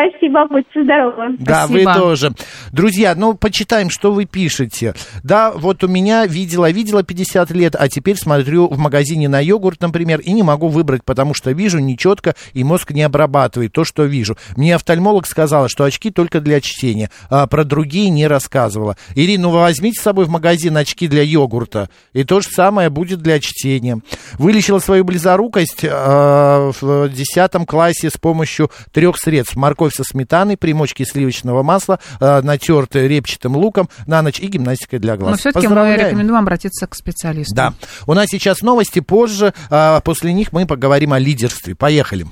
Спасибо, 0.00 0.46
будьте 0.48 0.82
здоровы. 0.82 1.36
Да, 1.38 1.66
Спасибо. 1.66 1.90
вы 1.90 1.98
тоже. 1.98 2.32
Друзья, 2.72 3.14
ну, 3.14 3.34
почитаем, 3.34 3.90
что 3.90 4.12
вы 4.12 4.24
пишете. 4.24 4.94
Да, 5.22 5.52
вот 5.52 5.84
у 5.84 5.88
меня 5.88 6.26
видела, 6.26 6.70
видела 6.70 7.02
50 7.02 7.50
лет, 7.50 7.74
а 7.78 7.88
теперь 7.88 8.16
смотрю 8.16 8.68
в 8.68 8.78
магазине 8.78 9.28
на 9.28 9.40
йогурт, 9.40 9.80
например, 9.82 10.20
и 10.20 10.32
не 10.32 10.42
могу 10.42 10.68
выбрать, 10.68 11.04
потому 11.04 11.34
что 11.34 11.50
вижу 11.50 11.80
нечетко, 11.80 12.34
и 12.54 12.64
мозг 12.64 12.92
не 12.92 13.02
обрабатывает 13.02 13.72
то, 13.72 13.84
что 13.84 14.04
вижу. 14.04 14.36
Мне 14.56 14.74
офтальмолог 14.74 15.26
сказала, 15.26 15.68
что 15.68 15.84
очки 15.84 16.10
только 16.10 16.40
для 16.40 16.60
чтения, 16.60 17.10
а 17.28 17.46
про 17.46 17.64
другие 17.64 18.08
не 18.10 18.26
рассказывала. 18.26 18.96
Ирина, 19.14 19.44
ну, 19.44 19.50
вы 19.50 19.60
возьмите 19.60 20.00
с 20.00 20.02
собой 20.02 20.24
в 20.24 20.30
магазин 20.30 20.76
очки 20.76 21.08
для 21.08 21.22
йогурта, 21.22 21.90
и 22.12 22.24
то 22.24 22.40
же 22.40 22.48
самое 22.48 22.90
будет 22.90 23.20
для 23.20 23.38
чтения. 23.40 24.00
Вылечила 24.38 24.78
свою 24.78 25.04
близорукость 25.04 25.84
а, 25.84 26.70
в 26.80 27.08
10 27.08 27.66
классе 27.66 28.10
с 28.10 28.16
помощью 28.16 28.70
трех 28.92 29.18
средств. 29.18 29.56
Морковь 29.56 29.89
со 29.90 30.04
сметаной, 30.04 30.56
примочки 30.56 31.04
сливочного 31.04 31.62
масла, 31.62 31.98
а, 32.20 32.42
натертые 32.42 33.08
репчатым 33.08 33.56
луком 33.56 33.88
на 34.06 34.22
ночь 34.22 34.40
и 34.40 34.46
гимнастикой 34.46 34.98
для 34.98 35.16
глаз. 35.16 35.32
Но 35.32 35.36
все-таки 35.36 35.68
мы 35.68 35.96
рекомендуем 35.96 36.40
обратиться 36.40 36.86
к 36.86 36.94
специалисту. 36.94 37.54
Да. 37.54 37.74
У 38.06 38.14
нас 38.14 38.28
сейчас 38.28 38.62
новости, 38.62 39.00
позже, 39.00 39.52
а, 39.70 40.00
после 40.00 40.32
них 40.32 40.52
мы 40.52 40.66
поговорим 40.66 41.12
о 41.12 41.18
лидерстве. 41.18 41.74
Поехали. 41.74 42.26